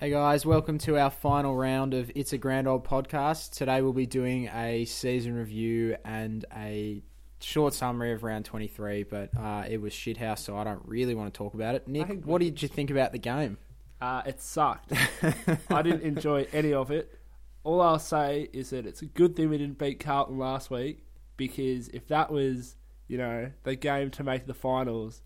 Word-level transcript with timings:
Hey 0.00 0.10
guys, 0.10 0.44
welcome 0.44 0.78
to 0.78 0.98
our 0.98 1.08
final 1.08 1.54
round 1.54 1.94
of 1.94 2.10
It's 2.16 2.32
a 2.32 2.38
Grand 2.38 2.66
Old 2.66 2.84
podcast. 2.84 3.52
Today 3.52 3.80
we'll 3.80 3.92
be 3.92 4.06
doing 4.06 4.48
a 4.48 4.86
season 4.86 5.34
review 5.34 5.96
and 6.04 6.44
a 6.52 7.04
short 7.38 7.74
summary 7.74 8.10
of 8.10 8.24
round 8.24 8.44
23, 8.44 9.04
but 9.04 9.30
uh, 9.38 9.62
it 9.68 9.80
was 9.80 9.92
shithouse, 9.92 10.40
so 10.40 10.56
I 10.56 10.64
don't 10.64 10.82
really 10.84 11.14
want 11.14 11.32
to 11.32 11.38
talk 11.38 11.54
about 11.54 11.76
it. 11.76 11.86
Nick, 11.86 12.24
what 12.24 12.40
did 12.40 12.60
you 12.60 12.66
think 12.66 12.90
about 12.90 13.12
the 13.12 13.20
game? 13.20 13.56
Uh, 14.00 14.22
it 14.26 14.42
sucked. 14.42 14.92
I 15.70 15.82
didn't 15.82 16.02
enjoy 16.02 16.48
any 16.52 16.74
of 16.74 16.90
it. 16.90 17.16
All 17.62 17.80
I'll 17.80 18.00
say 18.00 18.48
is 18.52 18.70
that 18.70 18.86
it's 18.86 19.00
a 19.00 19.06
good 19.06 19.36
thing 19.36 19.48
we 19.48 19.58
didn't 19.58 19.78
beat 19.78 20.00
Carlton 20.00 20.38
last 20.38 20.72
week 20.72 21.06
because 21.36 21.86
if 21.90 22.08
that 22.08 22.32
was, 22.32 22.74
you 23.06 23.16
know, 23.16 23.52
the 23.62 23.76
game 23.76 24.10
to 24.10 24.24
make 24.24 24.48
the 24.48 24.54
finals, 24.54 25.22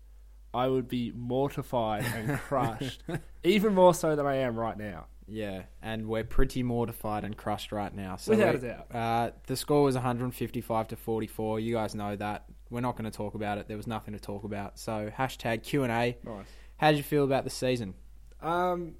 I 0.53 0.67
would 0.67 0.87
be 0.87 1.11
mortified 1.15 2.05
and 2.15 2.39
crushed, 2.47 3.03
even 3.43 3.73
more 3.75 3.93
so 3.93 4.15
than 4.15 4.25
I 4.25 4.35
am 4.37 4.55
right 4.57 4.77
now. 4.77 5.05
Yeah, 5.27 5.63
and 5.81 6.07
we're 6.07 6.23
pretty 6.23 6.63
mortified 6.63 7.23
and 7.23 7.37
crushed 7.37 7.71
right 7.71 7.93
now. 7.93 8.15
So 8.15 8.31
Without 8.31 8.55
a 8.55 8.57
doubt. 8.57 8.87
Uh, 8.95 9.31
the 9.45 9.55
score 9.55 9.83
was 9.83 9.93
155 9.95 10.87
to 10.87 10.95
44. 10.95 11.59
You 11.59 11.75
guys 11.75 11.93
know 11.93 12.15
that. 12.15 12.45
We're 12.71 12.81
not 12.81 12.97
going 12.97 13.09
to 13.09 13.15
talk 13.15 13.35
about 13.35 13.57
it. 13.59 13.67
There 13.67 13.77
was 13.77 13.85
nothing 13.87 14.13
to 14.15 14.19
talk 14.19 14.43
about. 14.43 14.79
So 14.79 15.11
hashtag 15.15 15.61
Q 15.63 15.83
and 15.83 15.91
A. 15.91 16.17
Nice. 16.23 16.45
How 16.77 16.89
did 16.91 16.97
you 16.97 17.03
feel 17.03 17.23
about 17.25 17.43
the 17.43 17.49
season? 17.51 17.93
Um, 18.41 18.93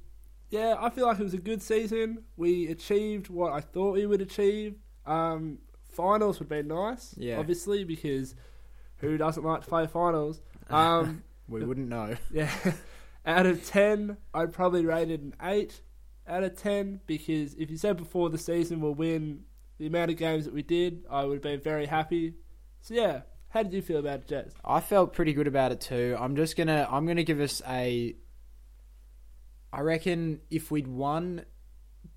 yeah, 0.52 0.75
I 0.80 0.89
feel 0.91 1.08
like 1.08 1.20
it 1.20 1.23
was 1.23 1.34
a 1.34 1.38
good 1.39 1.61
season. 1.63 2.23
We 2.38 2.67
achieved 2.67 3.30
what 3.30 3.53
I 3.53 3.61
thought 3.61 3.94
we 3.94 4.05
would 4.05 4.22
achieve. 4.22 4.75
Um, 5.08 5.59
finals 5.91 6.38
would 6.39 6.50
be 6.50 6.61
nice, 6.61 7.16
Yeah. 7.17 7.39
obviously, 7.39 7.84
because 7.84 8.36
who 8.97 9.17
doesn't 9.17 9.44
like 9.44 9.61
to 9.61 9.67
play 9.67 9.88
finals? 9.88 10.41
Um, 10.70 11.23
We 11.49 11.63
wouldn't 11.63 11.89
know. 11.89 12.16
yeah, 12.31 12.52
out 13.26 13.45
of 13.45 13.66
ten, 13.66 14.17
I'd 14.34 14.53
probably 14.53 14.85
rate 14.85 15.09
it 15.09 15.21
an 15.21 15.35
eight 15.41 15.81
out 16.28 16.44
of 16.44 16.55
ten 16.55 17.02
because 17.08 17.55
if 17.55 17.69
you 17.69 17.78
said 17.78 17.97
before 17.97 18.30
the 18.30 18.38
season 18.38 18.81
we'll 18.81 18.94
win 18.94 19.44
the 19.80 19.88
amount 19.88 20.11
of 20.11 20.17
games 20.17 20.45
that 20.45 20.53
we 20.53 20.61
did, 20.61 21.05
I 21.09 21.23
would 21.23 21.36
have 21.36 21.44
been 21.44 21.61
very 21.61 21.86
happy. 21.86 22.36
So 22.81 22.94
yeah, 22.94 23.22
how 23.50 23.64
did 23.64 23.73
you 23.73 23.81
feel 23.81 23.97
about 23.97 24.20
it, 24.20 24.27
Jez? 24.27 24.52
I 24.64 24.80
felt 24.80 25.14
pretty 25.14 25.33
good 25.33 25.47
about 25.47 25.72
it 25.72 25.81
too. 25.81 26.16
I'm 26.20 26.36
just 26.36 26.55
gonna 26.55 26.88
I'm 26.89 27.08
gonna 27.08 27.23
give 27.23 27.39
us 27.39 27.61
a. 27.67 28.16
I 29.72 29.81
reckon 29.81 30.42
if 30.50 30.72
we'd 30.72 30.88
won 30.88 31.45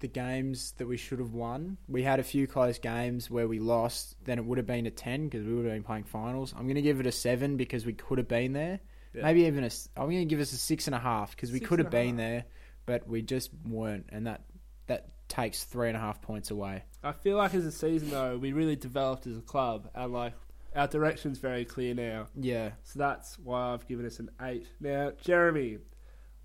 the 0.00 0.08
games 0.08 0.72
that 0.78 0.86
we 0.86 0.96
should 0.96 1.20
have 1.20 1.32
won, 1.32 1.78
we 1.86 2.02
had 2.02 2.18
a 2.18 2.22
few 2.22 2.46
close 2.46 2.78
games 2.78 3.30
where 3.30 3.48
we 3.48 3.60
lost. 3.60 4.16
Then 4.24 4.38
it 4.38 4.44
would 4.44 4.58
have 4.58 4.66
been 4.66 4.86
a 4.86 4.90
ten 4.90 5.24
because 5.24 5.46
we 5.46 5.54
would 5.54 5.64
have 5.64 5.74
been 5.74 5.82
playing 5.82 6.04
finals. 6.04 6.54
I'm 6.56 6.68
gonna 6.68 6.82
give 6.82 7.00
it 7.00 7.06
a 7.06 7.12
seven 7.12 7.56
because 7.56 7.86
we 7.86 7.94
could 7.94 8.18
have 8.18 8.28
been 8.28 8.52
there. 8.52 8.80
Yeah. 9.14 9.22
Maybe 9.24 9.42
even 9.44 9.62
a. 9.64 9.66
s- 9.66 9.88
I'm 9.96 10.06
gonna 10.06 10.24
give 10.24 10.40
us 10.40 10.52
a 10.52 10.56
six 10.56 10.86
and 10.86 10.94
a 10.94 10.98
half 10.98 11.32
because 11.36 11.52
we 11.52 11.58
Six 11.58 11.68
could 11.68 11.78
have 11.80 11.88
a 11.88 11.90
been 11.90 12.08
half. 12.10 12.16
there, 12.16 12.44
but 12.86 13.06
we 13.08 13.22
just 13.22 13.50
weren't, 13.68 14.06
and 14.10 14.26
that 14.26 14.42
that 14.86 15.08
takes 15.28 15.64
three 15.64 15.88
and 15.88 15.96
a 15.96 16.00
half 16.00 16.20
points 16.22 16.50
away. 16.50 16.84
I 17.02 17.12
feel 17.12 17.36
like 17.36 17.54
as 17.54 17.64
a 17.66 17.72
season 17.72 18.10
though, 18.10 18.38
we 18.38 18.52
really 18.52 18.76
developed 18.76 19.26
as 19.26 19.36
a 19.36 19.42
club, 19.42 19.88
and 19.94 20.12
like 20.12 20.32
our 20.74 20.86
direction's 20.88 21.38
very 21.38 21.64
clear 21.66 21.94
now. 21.94 22.26
Yeah. 22.34 22.70
So 22.84 22.98
that's 22.98 23.38
why 23.38 23.72
I've 23.74 23.86
given 23.86 24.06
us 24.06 24.18
an 24.18 24.30
eight. 24.40 24.66
Now, 24.80 25.12
Jeremy, 25.20 25.78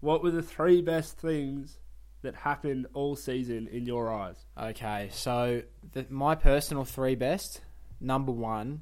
what 0.02 0.22
were 0.24 0.32
the 0.32 0.44
three 0.44 0.82
best 0.82 1.18
things 1.18 1.80
that 2.24 2.36
happened 2.36 2.88
all 2.94 3.16
season 3.16 3.68
in 3.70 3.86
your 3.86 4.12
eyes? 4.14 4.36
Okay, 4.62 5.08
so 5.12 5.62
the, 5.94 6.06
my 6.10 6.36
personal 6.36 6.84
three 6.84 7.16
best. 7.16 7.62
Number 8.02 8.32
one, 8.34 8.82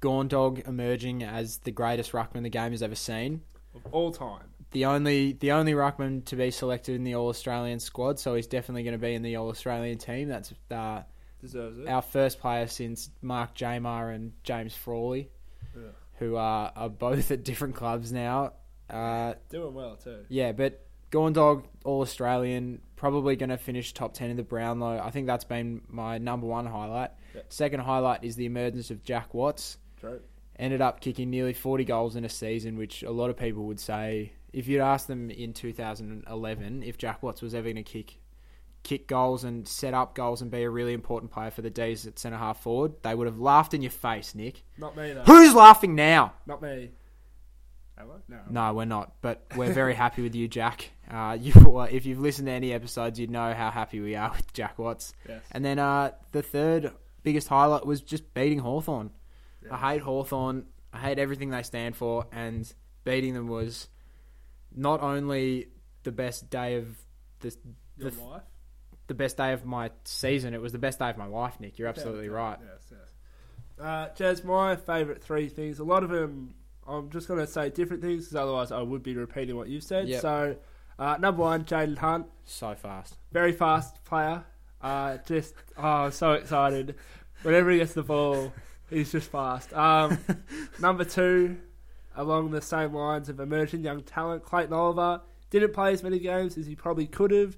Gawndog 0.00 0.66
emerging 0.66 1.22
as 1.22 1.58
the 1.58 1.70
greatest 1.70 2.12
ruckman 2.12 2.42
the 2.42 2.48
game 2.50 2.72
has 2.72 2.82
ever 2.82 2.94
seen. 2.94 3.42
Of 3.74 3.86
all 3.92 4.10
time. 4.12 4.46
The 4.72 4.84
only 4.86 5.32
the 5.32 5.52
only 5.52 5.72
ruckman 5.72 6.24
to 6.26 6.36
be 6.36 6.50
selected 6.50 6.94
in 6.94 7.04
the 7.04 7.14
All 7.16 7.28
Australian 7.28 7.80
squad, 7.80 8.18
so 8.20 8.34
he's 8.34 8.46
definitely 8.46 8.84
going 8.84 8.92
to 8.98 9.04
be 9.04 9.14
in 9.14 9.22
the 9.22 9.36
All 9.36 9.48
Australian 9.50 9.98
team. 9.98 10.28
That's 10.28 10.52
uh, 10.70 11.02
Deserves 11.40 11.78
it. 11.78 11.88
our 11.88 12.02
first 12.02 12.38
player 12.40 12.66
since 12.68 13.10
Mark 13.22 13.54
Jamar 13.56 14.14
and 14.14 14.32
James 14.44 14.74
Frawley, 14.74 15.28
Yeah. 15.76 15.82
who 16.18 16.36
are, 16.36 16.72
are 16.76 16.88
both 16.88 17.30
at 17.30 17.42
different 17.44 17.74
clubs 17.74 18.12
now. 18.12 18.52
Uh, 18.88 19.34
Doing 19.48 19.74
well 19.74 19.96
too. 19.96 20.24
yeah, 20.28 20.52
but 20.52 20.84
Gawndog 21.10 21.64
All 21.84 22.02
Australian, 22.02 22.80
probably 22.94 23.34
going 23.36 23.50
to 23.50 23.56
finish 23.56 23.92
top 23.92 24.14
10 24.14 24.30
in 24.30 24.36
the 24.36 24.42
Brownlow. 24.44 25.00
I 25.02 25.10
think 25.10 25.26
that's 25.26 25.44
been 25.44 25.80
my 25.88 26.18
number 26.18 26.46
one 26.46 26.66
highlight. 26.66 27.10
Yeah. 27.34 27.42
Second 27.48 27.80
highlight 27.80 28.22
is 28.22 28.36
the 28.36 28.46
emergence 28.46 28.90
of 28.92 29.02
Jack 29.02 29.34
Watts. 29.34 29.78
True. 30.00 30.20
Ended 30.58 30.80
up 30.80 31.00
kicking 31.00 31.30
nearly 31.30 31.52
40 31.52 31.84
goals 31.84 32.16
in 32.16 32.24
a 32.24 32.28
season, 32.28 32.76
which 32.76 33.02
a 33.02 33.10
lot 33.10 33.30
of 33.30 33.36
people 33.36 33.64
would 33.64 33.80
say, 33.80 34.32
if 34.52 34.66
you'd 34.66 34.80
asked 34.80 35.08
them 35.08 35.30
in 35.30 35.52
2011 35.52 36.82
if 36.82 36.98
Jack 36.98 37.22
Watts 37.22 37.40
was 37.40 37.54
ever 37.54 37.64
going 37.64 37.76
to 37.76 37.82
kick 37.82 38.16
kick 38.82 39.06
goals 39.06 39.44
and 39.44 39.68
set 39.68 39.92
up 39.92 40.14
goals 40.14 40.40
and 40.40 40.50
be 40.50 40.62
a 40.62 40.70
really 40.70 40.94
important 40.94 41.30
player 41.30 41.50
for 41.50 41.60
the 41.60 41.68
D's 41.68 42.06
at 42.06 42.18
centre 42.18 42.38
half 42.38 42.62
forward, 42.62 42.94
they 43.02 43.14
would 43.14 43.26
have 43.26 43.38
laughed 43.38 43.74
in 43.74 43.82
your 43.82 43.90
face, 43.90 44.34
Nick. 44.34 44.64
Not 44.78 44.96
me 44.96 45.12
though. 45.12 45.22
Who's 45.24 45.54
laughing 45.54 45.94
now? 45.94 46.32
Not 46.46 46.62
me. 46.62 46.90
Am 47.98 48.06
I? 48.10 48.14
No. 48.28 48.38
No, 48.48 48.74
we're 48.74 48.86
not. 48.86 49.12
But 49.20 49.44
we're 49.54 49.72
very 49.72 49.94
happy 49.94 50.22
with 50.22 50.34
you, 50.34 50.48
Jack. 50.48 50.90
Uh, 51.10 51.36
you, 51.40 51.52
if 51.90 52.06
you've 52.06 52.20
listened 52.20 52.46
to 52.46 52.52
any 52.52 52.72
episodes, 52.72 53.18
you'd 53.18 53.32
know 53.32 53.52
how 53.52 53.68
happy 53.68 53.98
we 53.98 54.14
are 54.14 54.30
with 54.30 54.52
Jack 54.52 54.78
Watts. 54.78 55.12
Yes. 55.28 55.42
And 55.50 55.64
then 55.64 55.80
uh, 55.80 56.12
the 56.30 56.40
third 56.40 56.92
biggest 57.24 57.48
highlight 57.48 57.84
was 57.84 58.00
just 58.00 58.32
beating 58.32 58.60
Hawthorn. 58.60 59.10
Yeah. 59.64 59.74
I 59.74 59.92
hate 59.92 60.02
Hawthorn. 60.02 60.66
I 60.92 60.98
hate 60.98 61.18
everything 61.18 61.50
they 61.50 61.62
stand 61.62 61.96
for, 61.96 62.26
and 62.32 62.70
beating 63.04 63.34
them 63.34 63.48
was 63.48 63.88
not 64.74 65.02
only 65.02 65.68
the 66.02 66.12
best 66.12 66.50
day 66.50 66.76
of 66.76 66.96
the 67.40 67.54
the, 67.96 68.10
life. 68.22 68.42
the 69.06 69.14
best 69.14 69.36
day 69.36 69.52
of 69.52 69.64
my 69.64 69.90
season. 70.04 70.54
It 70.54 70.60
was 70.60 70.72
the 70.72 70.78
best 70.78 70.98
day 70.98 71.10
of 71.10 71.16
my 71.18 71.26
life, 71.26 71.60
Nick. 71.60 71.78
You're 71.78 71.88
absolutely 71.88 72.26
Yeah, 72.26 72.32
right. 72.32 72.58
Yes, 72.62 72.92
yes. 72.92 73.84
Uh, 73.84 74.08
Jez, 74.16 74.44
my 74.44 74.76
favourite 74.76 75.22
three 75.22 75.48
things. 75.48 75.78
A 75.78 75.84
lot 75.84 76.02
of 76.02 76.10
them, 76.10 76.54
I'm 76.86 77.10
just 77.10 77.28
going 77.28 77.40
to 77.40 77.46
say 77.46 77.70
different 77.70 78.02
things 78.02 78.24
because 78.24 78.36
otherwise 78.36 78.72
I 78.72 78.82
would 78.82 79.02
be 79.02 79.14
repeating 79.14 79.56
what 79.56 79.68
you've 79.68 79.84
said. 79.84 80.08
Yep. 80.08 80.20
So, 80.20 80.56
uh, 80.98 81.16
number 81.18 81.42
one, 81.42 81.64
Jayden 81.64 81.96
Hunt, 81.98 82.26
So 82.44 82.74
fast. 82.74 83.16
very 83.32 83.52
fast 83.52 84.04
player. 84.04 84.44
Uh, 84.82 85.18
just 85.26 85.54
oh, 85.76 85.82
I'm 85.82 86.10
so 86.12 86.32
excited. 86.32 86.94
Whenever 87.42 87.70
he 87.70 87.78
gets 87.78 87.92
the 87.94 88.02
ball, 88.02 88.52
he's 88.90 89.12
just 89.12 89.30
fast. 89.30 89.72
Um, 89.72 90.18
number 90.80 91.04
two, 91.04 91.56
along 92.16 92.50
the 92.50 92.60
same 92.60 92.92
lines 92.94 93.28
of 93.28 93.40
emerging 93.40 93.82
young 93.84 94.02
talent, 94.02 94.42
Clayton 94.44 94.72
Oliver 94.72 95.22
didn't 95.50 95.72
play 95.72 95.92
as 95.92 96.02
many 96.02 96.18
games 96.18 96.56
as 96.58 96.66
he 96.66 96.74
probably 96.74 97.06
could 97.06 97.30
have, 97.30 97.56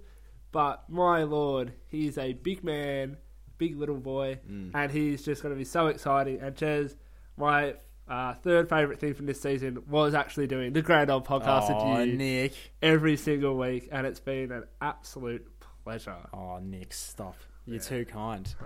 but 0.53 0.89
my 0.89 1.23
lord, 1.25 1.73
he's 1.89 2.17
a 2.19 2.33
big 2.35 2.63
man, 2.65 3.17
big 3.59 3.77
little 3.77 3.99
boy, 3.99 4.39
Mm. 4.51 4.71
and 4.75 4.91
he's 4.93 5.23
just 5.25 5.43
going 5.43 5.55
to 5.55 5.59
be 5.59 5.65
so 5.65 5.89
exciting. 5.89 6.41
And 6.41 6.55
Jez, 6.57 6.95
my 7.37 7.75
uh, 8.09 8.35
third 8.35 8.69
favourite 8.69 8.99
thing 8.99 9.15
from 9.15 9.27
this 9.27 9.41
season 9.41 9.83
was 9.89 10.15
actually 10.15 10.47
doing 10.47 10.73
the 10.73 10.83
Grand 10.83 11.11
Old 11.11 11.27
podcast 11.27 11.67
oh, 11.71 11.99
with 11.99 12.09
you 12.09 12.17
Nick. 12.17 12.55
every 12.83 13.17
single 13.17 13.57
week, 13.57 13.89
and 13.93 14.07
it's 14.07 14.21
been 14.21 14.53
an 14.53 14.65
absolute 14.81 15.47
pleasure. 15.85 16.17
Oh, 16.33 16.59
Nick, 16.59 16.93
stop. 16.93 17.37
You're 17.65 17.77
Yeah. 17.77 17.83
too 17.83 18.05
kind. 18.07 18.55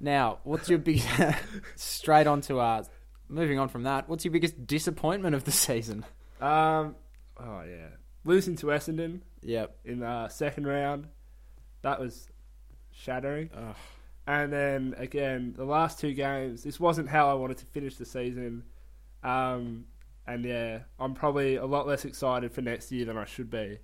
Now, 0.00 0.38
what's 0.44 0.68
your 0.68 0.78
big 0.78 1.02
straight 1.76 2.26
on 2.26 2.40
to 2.42 2.58
uh 2.60 2.84
moving 3.28 3.58
on 3.58 3.68
from 3.68 3.82
that, 3.82 4.08
what's 4.08 4.24
your 4.24 4.32
biggest 4.32 4.66
disappointment 4.66 5.34
of 5.34 5.44
the 5.44 5.52
season? 5.52 6.04
Um, 6.40 6.96
oh 7.38 7.62
yeah, 7.68 7.88
losing 8.24 8.56
to 8.56 8.66
Essendon 8.66 9.20
Yep. 9.42 9.76
in 9.84 10.00
the 10.00 10.28
second 10.28 10.66
round, 10.66 11.08
that 11.82 12.00
was 12.00 12.28
shattering. 12.92 13.50
Ugh. 13.56 13.74
And 14.26 14.52
then 14.52 14.94
again, 14.98 15.54
the 15.56 15.64
last 15.64 15.98
two 16.00 16.12
games, 16.12 16.62
this 16.62 16.78
wasn't 16.78 17.08
how 17.08 17.30
I 17.30 17.34
wanted 17.34 17.58
to 17.58 17.66
finish 17.66 17.96
the 17.96 18.04
season. 18.04 18.64
Um, 19.22 19.86
and 20.26 20.44
yeah, 20.44 20.80
I'm 21.00 21.14
probably 21.14 21.56
a 21.56 21.64
lot 21.66 21.86
less 21.86 22.04
excited 22.04 22.52
for 22.52 22.60
next 22.60 22.92
year 22.92 23.06
than 23.06 23.16
I 23.16 23.24
should 23.24 23.50
be, 23.50 23.78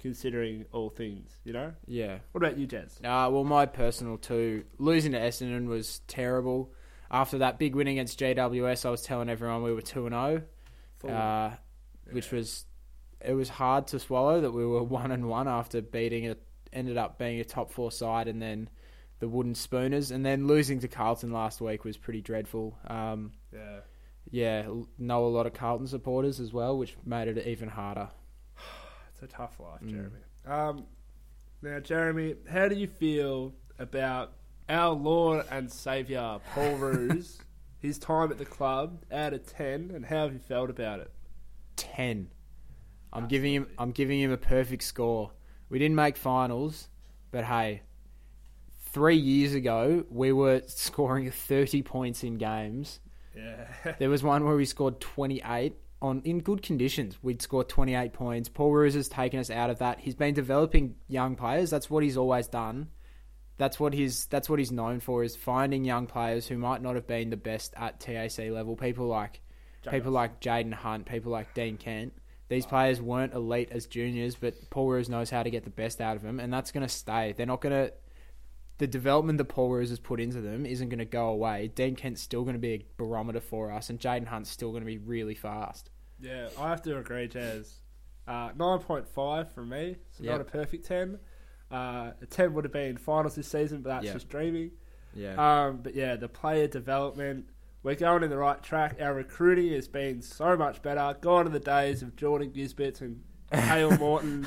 considering 0.00 0.64
all 0.72 0.90
things. 0.90 1.36
You 1.44 1.52
know. 1.52 1.72
Yeah. 1.86 2.18
What 2.32 2.42
about 2.42 2.58
you, 2.58 2.66
Jez? 2.66 2.98
Uh, 2.98 3.30
well, 3.30 3.44
my 3.44 3.66
personal 3.66 4.18
too. 4.18 4.64
Losing 4.78 5.12
to 5.12 5.18
Essendon 5.18 5.66
was 5.66 6.00
terrible. 6.06 6.72
After 7.10 7.38
that 7.38 7.58
big 7.58 7.74
win 7.74 7.88
against 7.88 8.18
GWS, 8.20 8.86
I 8.86 8.90
was 8.90 9.02
telling 9.02 9.28
everyone 9.28 9.62
we 9.62 9.72
were 9.72 9.82
two 9.82 10.06
and 10.06 10.14
zero, 10.14 10.42
Full- 10.98 11.10
uh, 11.10 11.52
which 12.10 12.30
was 12.30 12.66
it 13.20 13.34
was 13.34 13.48
hard 13.48 13.88
to 13.88 13.98
swallow 13.98 14.40
that 14.40 14.52
we 14.52 14.64
were 14.64 14.82
one 15.00 15.10
and 15.10 15.28
one 15.28 15.48
after 15.48 15.80
beating 15.82 16.24
it. 16.24 16.42
Ended 16.72 16.96
up 16.96 17.18
being 17.18 17.40
a 17.40 17.44
top 17.44 17.72
four 17.72 17.90
side, 17.90 18.28
and 18.28 18.40
then 18.40 18.68
the 19.18 19.28
Wooden 19.28 19.56
Spooners, 19.56 20.12
and 20.12 20.24
then 20.24 20.46
losing 20.46 20.78
to 20.80 20.88
Carlton 20.88 21.32
last 21.32 21.60
week 21.60 21.84
was 21.84 21.96
pretty 21.96 22.20
dreadful. 22.20 22.78
Um, 22.86 23.32
yeah. 23.52 23.80
yeah, 24.30 24.68
know 24.96 25.26
a 25.26 25.26
lot 25.26 25.46
of 25.46 25.52
Carlton 25.52 25.88
supporters 25.88 26.38
as 26.38 26.52
well, 26.52 26.78
which 26.78 26.96
made 27.04 27.26
it 27.26 27.44
even 27.44 27.68
harder. 27.68 28.08
It's 29.22 29.32
a 29.32 29.36
tough 29.36 29.60
life, 29.60 29.80
Mm. 29.82 29.90
Jeremy. 29.90 30.18
Um, 30.46 30.86
now, 31.62 31.78
Jeremy, 31.80 32.36
how 32.50 32.68
do 32.68 32.74
you 32.74 32.86
feel 32.86 33.52
about 33.78 34.32
our 34.68 34.94
Lord 34.94 35.44
and 35.50 35.70
Saviour 35.70 36.40
Paul 36.54 36.74
Roos, 36.76 37.38
his 37.78 37.98
time 37.98 38.30
at 38.30 38.38
the 38.38 38.44
club 38.46 39.02
out 39.12 39.32
of 39.34 39.44
ten, 39.46 39.90
and 39.94 40.06
how 40.06 40.24
have 40.24 40.32
you 40.32 40.38
felt 40.38 40.70
about 40.70 41.00
it? 41.00 41.10
Ten. 41.76 42.28
I'm 43.12 43.26
giving 43.26 43.52
him. 43.54 43.66
I'm 43.78 43.90
giving 43.90 44.20
him 44.20 44.30
a 44.30 44.36
perfect 44.36 44.84
score. 44.84 45.32
We 45.68 45.78
didn't 45.78 45.96
make 45.96 46.16
finals, 46.16 46.88
but 47.30 47.44
hey, 47.44 47.82
three 48.92 49.16
years 49.16 49.54
ago 49.54 50.04
we 50.10 50.32
were 50.32 50.62
scoring 50.66 51.30
30 51.30 51.82
points 51.82 52.22
in 52.24 52.38
games. 52.38 53.00
Yeah. 53.36 53.94
There 53.98 54.08
was 54.10 54.22
one 54.22 54.44
where 54.44 54.56
we 54.56 54.64
scored 54.64 55.00
28 55.00 55.74
on 56.02 56.22
in 56.24 56.40
good 56.40 56.62
conditions. 56.62 57.18
We'd 57.22 57.42
score 57.42 57.64
28 57.64 58.12
points. 58.12 58.48
Paul 58.48 58.72
Roos 58.72 58.94
has 58.94 59.08
taken 59.08 59.40
us 59.40 59.50
out 59.50 59.70
of 59.70 59.78
that. 59.78 60.00
He's 60.00 60.14
been 60.14 60.34
developing 60.34 60.96
young 61.08 61.36
players. 61.36 61.70
That's 61.70 61.90
what 61.90 62.02
he's 62.02 62.16
always 62.16 62.46
done. 62.46 62.88
That's 63.58 63.78
what 63.78 63.92
he's 63.92 64.24
that's 64.26 64.48
what 64.48 64.58
he's 64.58 64.72
known 64.72 65.00
for 65.00 65.22
is 65.22 65.36
finding 65.36 65.84
young 65.84 66.06
players 66.06 66.46
who 66.46 66.56
might 66.56 66.80
not 66.80 66.94
have 66.94 67.06
been 67.06 67.28
the 67.28 67.36
best 67.36 67.74
at 67.76 68.00
TAC 68.00 68.38
level. 68.50 68.74
People 68.74 69.06
like 69.06 69.42
people 69.90 70.12
like 70.12 70.40
Jayden 70.40 70.72
Hunt, 70.72 71.06
people 71.06 71.30
like 71.30 71.52
Dean 71.54 71.76
Kent. 71.76 72.14
These 72.48 72.66
players 72.66 73.00
weren't 73.00 73.32
elite 73.32 73.68
as 73.70 73.86
juniors, 73.86 74.34
but 74.34 74.70
Paul 74.70 74.88
Roos 74.88 75.08
knows 75.08 75.30
how 75.30 75.44
to 75.44 75.50
get 75.50 75.62
the 75.62 75.70
best 75.70 76.00
out 76.00 76.16
of 76.16 76.22
them, 76.22 76.40
and 76.40 76.52
that's 76.52 76.72
going 76.72 76.84
to 76.84 76.92
stay. 76.92 77.32
They're 77.32 77.46
not 77.46 77.60
going 77.60 77.86
to. 77.86 77.92
The 78.80 78.86
development 78.86 79.36
that 79.38 79.44
Paul 79.44 79.68
Roos 79.68 79.90
has 79.90 79.98
put 80.00 80.20
into 80.20 80.40
them 80.40 80.64
isn't 80.64 80.88
going 80.88 81.00
to 81.00 81.04
go 81.04 81.28
away. 81.28 81.68
Dean 81.74 81.94
Kent's 81.94 82.22
still 82.22 82.44
going 82.44 82.54
to 82.54 82.58
be 82.58 82.72
a 82.72 82.84
barometer 82.96 83.40
for 83.40 83.70
us, 83.70 83.90
and 83.90 84.00
Jayden 84.00 84.26
Hunt's 84.26 84.48
still 84.48 84.70
going 84.70 84.80
to 84.80 84.86
be 84.86 84.96
really 84.96 85.34
fast. 85.34 85.90
Yeah, 86.18 86.48
I 86.58 86.70
have 86.70 86.80
to 86.82 86.96
agree, 86.96 87.28
Jazz. 87.28 87.80
Uh, 88.26 88.52
9.5 88.52 89.52
from 89.52 89.68
me. 89.68 89.96
So 90.12 90.24
not 90.24 90.40
a 90.40 90.44
perfect 90.44 90.86
10. 90.86 91.18
Uh, 91.70 92.12
a 92.22 92.26
10 92.28 92.54
would 92.54 92.64
have 92.64 92.72
been 92.72 92.96
finals 92.96 93.34
this 93.34 93.48
season, 93.48 93.82
but 93.82 93.90
that's 93.90 94.04
Yep. 94.06 94.14
just 94.14 94.28
dreaming. 94.30 94.70
Yeah, 95.14 95.34
Um, 95.66 95.80
but 95.82 95.94
yeah, 95.94 96.16
the 96.16 96.28
player 96.28 96.66
development, 96.66 97.50
we're 97.82 97.96
going 97.96 98.22
in 98.22 98.30
the 98.30 98.38
right 98.38 98.62
track. 98.62 98.96
Our 99.00 99.12
recruiting 99.12 99.72
has 99.72 99.88
been 99.88 100.22
so 100.22 100.56
much 100.56 100.80
better. 100.80 101.16
Gone 101.20 101.46
are 101.46 101.50
the 101.50 101.60
days 101.60 102.02
of 102.02 102.16
Jordan 102.16 102.50
Gysberts 102.52 103.02
and 103.02 103.22
Cale 103.52 103.90
Morton. 103.98 104.46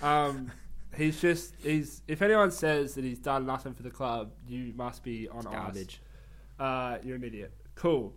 Um, 0.00 0.50
he's 0.96 1.20
just 1.20 1.54
he's. 1.62 2.02
If 2.08 2.22
anyone 2.22 2.50
says 2.50 2.94
that 2.94 3.04
he's 3.04 3.18
done 3.18 3.46
nothing 3.46 3.74
for 3.74 3.82
the 3.82 3.90
club, 3.90 4.32
you 4.46 4.72
must 4.74 5.02
be 5.02 5.28
on 5.28 5.44
garbage. 5.44 6.00
Uh, 6.58 6.98
you're 7.02 7.16
an 7.16 7.24
idiot. 7.24 7.52
Cool, 7.74 8.14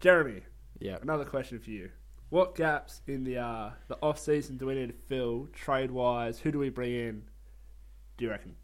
Jeremy. 0.00 0.42
Yeah, 0.78 0.98
Another 1.02 1.24
question 1.24 1.58
for 1.60 1.70
you. 1.70 1.90
What 2.30 2.54
gaps 2.56 3.00
in 3.06 3.24
the 3.24 3.38
uh, 3.38 3.70
the 3.88 3.96
off 4.02 4.18
season 4.18 4.56
do 4.56 4.66
we 4.66 4.74
need 4.74 4.88
to 4.88 4.94
fill 5.08 5.48
trade 5.52 5.90
wise? 5.90 6.38
Who 6.40 6.50
do 6.50 6.58
we 6.58 6.68
bring 6.68 6.94
in? 6.94 7.22
Do 8.16 8.24
you 8.24 8.30
reckon? 8.30 8.56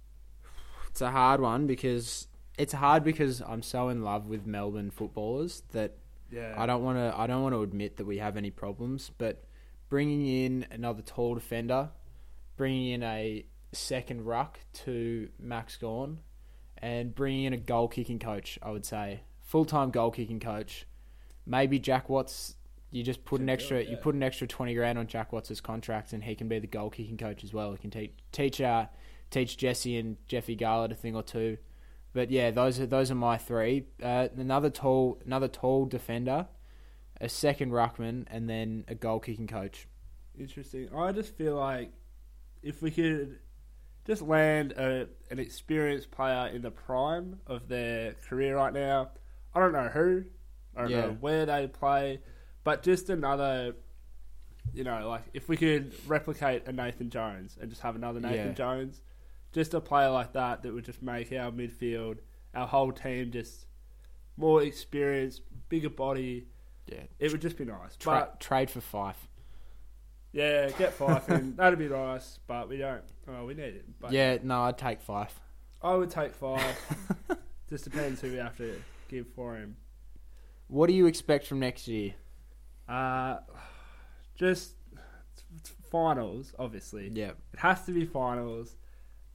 it's 0.89 1.01
a 1.01 1.11
hard 1.11 1.41
one 1.41 1.69
because 1.69 2.27
it's 2.59 2.73
hard 2.73 3.05
because 3.05 3.41
I'm 3.41 3.63
so 3.63 3.89
in 3.91 4.03
love 4.03 4.27
with 4.27 4.45
Melbourne 4.45 4.91
footballers 4.91 5.63
that 5.71 5.99
Yeah, 6.33 6.55
I 6.57 6.67
don't 6.67 6.83
want 6.83 6.99
to. 6.99 7.15
I 7.17 7.27
don't 7.27 7.43
want 7.43 7.55
to 7.55 7.63
admit 7.63 7.97
that 7.99 8.07
we 8.07 8.19
have 8.19 8.37
any 8.37 8.51
problems, 8.51 9.11
but 9.19 9.45
bringing 9.89 10.27
in 10.27 10.67
another 10.71 11.03
tall 11.03 11.35
defender, 11.35 11.91
bringing 12.61 12.91
in 12.91 13.03
a 13.03 13.43
second 13.73 14.27
ruck 14.27 14.61
to 14.75 15.31
Max 15.39 15.79
Gawn, 15.79 16.21
and 16.77 17.15
bringing 17.15 17.45
in 17.45 17.55
a 17.55 17.57
goal 17.57 17.89
kicking 17.89 18.19
coach. 18.19 18.59
I 18.63 18.71
would 18.71 18.85
say 18.85 19.23
full 19.41 19.65
time 19.65 19.91
goal 19.91 20.11
kicking 20.11 20.41
coach. 20.41 20.87
Maybe 21.47 21.79
Jack 21.79 22.11
Watts. 22.11 22.57
You 22.91 23.03
just 23.03 23.25
put 23.25 23.37
Should 23.37 23.45
an 23.45 23.49
extra. 23.49 23.79
it, 23.79 23.89
You 23.89 23.97
put 23.97 24.15
an 24.15 24.23
extra 24.23 24.47
twenty 24.47 24.75
grand 24.75 24.99
on 24.99 25.07
Jack 25.07 25.33
Watts's 25.33 25.63
contract, 25.63 26.13
and 26.13 26.23
he 26.23 26.35
can 26.35 26.49
be 26.49 26.59
the 26.59 26.67
goal 26.67 26.91
kicking 26.91 27.17
coach 27.17 27.43
as 27.45 27.55
well. 27.55 27.73
He 27.73 27.79
can 27.79 27.91
teach 27.91 28.13
teach 28.31 28.61
uh, 28.61 28.89
teach 29.31 29.57
Jesse 29.57 29.97
and 29.97 30.19
Jeffy 30.27 30.55
Garlett 30.55 30.93
a 30.93 30.97
thing 30.97 31.17
or 31.17 31.23
two. 31.23 31.57
But 32.13 32.31
yeah, 32.31 32.51
those 32.51 32.79
are 32.79 32.85
those 32.85 33.11
are 33.11 33.15
my 33.15 33.39
three. 33.39 33.87
Uh, 34.03 34.29
another 34.37 34.69
tall, 34.69 35.19
another 35.25 35.49
tall 35.49 35.87
defender, 35.87 36.47
a 37.23 37.31
second 37.31 37.71
ruckman, 37.71 38.27
and 38.31 38.51
then 38.51 38.85
a 38.87 38.95
goal 38.95 39.19
kicking 39.19 39.47
coach. 39.47 39.89
interesting. 40.39 40.91
I 40.95 41.13
just 41.13 41.35
feel 41.39 41.55
like 41.57 41.93
if 42.63 42.83
we 42.83 42.91
could 42.91 43.39
just 44.07 44.23
land 44.23 44.73
a, 44.73 45.07
an 45.31 45.39
experienced 45.39 46.11
player 46.11 46.49
in 46.53 46.63
the 46.63 46.71
prime 46.71 47.39
of 47.47 47.69
their 47.69 48.15
career 48.29 48.57
right 48.57 48.73
now. 48.73 49.11
I 49.55 49.61
don't 49.61 49.73
know 49.73 49.89
who, 49.89 50.25
I 50.77 50.83
don't 50.83 50.91
Yeah. 50.91 51.01
know 51.03 51.17
where 51.21 51.47
they 51.47 51.67
play, 51.69 52.21
but 52.65 52.83
just 52.83 53.11
another. 53.11 53.75
You 54.73 54.85
know, 54.85 55.09
like 55.09 55.23
if 55.35 55.49
we 55.49 55.57
could 55.57 55.93
replicate 56.07 56.69
a 56.69 56.73
Nathan 56.73 57.11
Jones 57.11 57.57
and 57.61 57.71
just 57.71 57.83
have 57.83 57.97
another 57.97 58.21
Nathan 58.21 58.49
Yeah. 58.49 58.53
Jones, 58.53 59.01
just 59.53 59.75
a 59.75 59.81
player 59.81 60.11
like 60.11 60.35
that 60.35 60.63
that 60.63 60.73
would 60.73 60.85
just 60.85 61.03
make 61.03 61.33
our 61.33 61.51
midfield, 61.51 62.19
our 62.55 62.67
whole 62.69 62.93
team 62.93 63.33
just 63.33 63.67
more 64.37 64.63
experienced, 64.63 65.43
bigger 65.69 65.89
body. 65.91 66.47
Yeah, 66.87 67.03
It 67.19 67.33
would 67.33 67.41
just 67.41 67.57
be 67.57 67.65
nice. 67.65 67.97
Tra- 67.97 68.13
but 68.13 68.41
trade 68.41 68.71
for 68.71 68.81
Fyfe. 68.81 69.15
Yeah, 70.33 70.71
get 70.71 70.97
Fyfe 70.97 71.29
in. 71.29 71.57
That'd 71.57 71.79
be 71.79 71.89
nice, 71.89 72.39
but 72.47 72.69
we 72.69 72.79
don't. 72.79 73.03
Oh, 73.29 73.47
we 73.47 73.55
need 73.55 73.63
it. 73.63 73.85
But 74.01 74.13
yeah, 74.13 74.39
no, 74.43 74.63
I'd 74.63 74.79
take 74.79 75.05
Fyfe. 75.05 75.33
I 75.83 75.95
would 75.95 76.11
take 76.11 76.39
Fyfe. 76.39 76.77
just 77.69 77.85
depends 77.85 78.21
who 78.21 78.31
we 78.31 78.37
have 78.37 78.57
to 78.59 78.81
give 79.09 79.27
for 79.35 79.57
him. 79.57 79.77
What 80.69 80.87
do 80.87 80.93
you 80.93 81.07
expect 81.07 81.47
from 81.47 81.59
next 81.59 81.89
year? 81.89 82.15
Uh, 82.89 83.39
just 84.37 84.75
it's 85.57 85.73
finals, 85.91 86.53
obviously. 86.59 87.11
Yeah, 87.13 87.33
It 87.53 87.59
has 87.59 87.85
to 87.87 87.93
be 87.93 88.05
finals. 88.05 88.77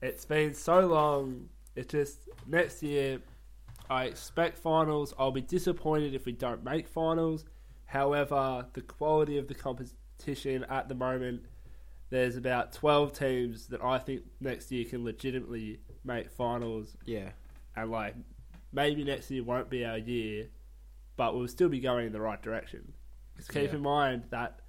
It's 0.00 0.24
been 0.24 0.54
so 0.54 0.80
long. 0.80 1.48
It's 1.74 1.92
just 1.92 2.28
next 2.46 2.82
year. 2.82 3.20
I 3.88 4.04
expect 4.04 4.58
finals. 4.58 5.14
I'll 5.18 5.30
be 5.30 5.42
disappointed 5.42 6.14
if 6.14 6.26
we 6.26 6.32
don't 6.32 6.64
make 6.64 6.88
finals. 6.88 7.44
However, 7.84 8.66
the 8.72 8.80
quality 8.80 9.38
of 9.38 9.46
the 9.46 9.54
competition 9.54 9.96
at 10.68 10.88
the 10.88 10.94
moment, 10.94 11.42
there's 12.10 12.36
about 12.36 12.72
12 12.72 13.12
teams 13.12 13.66
that 13.68 13.82
I 13.82 13.98
think 13.98 14.22
next 14.40 14.70
year 14.70 14.84
can 14.84 15.04
legitimately 15.04 15.80
make 16.04 16.30
finals. 16.30 16.96
yeah, 17.04 17.30
And, 17.76 17.90
like, 17.90 18.14
maybe 18.72 19.04
next 19.04 19.30
year 19.30 19.42
won't 19.42 19.68
be 19.70 19.84
our 19.84 19.98
year, 19.98 20.48
but 21.16 21.34
we'll 21.36 21.48
still 21.48 21.68
be 21.68 21.80
going 21.80 22.06
in 22.06 22.12
the 22.12 22.20
right 22.20 22.40
direction. 22.42 22.92
Just 23.36 23.52
keep 23.52 23.70
Yeah. 23.70 23.76
in 23.76 23.82
mind 23.82 24.24
that 24.30 24.60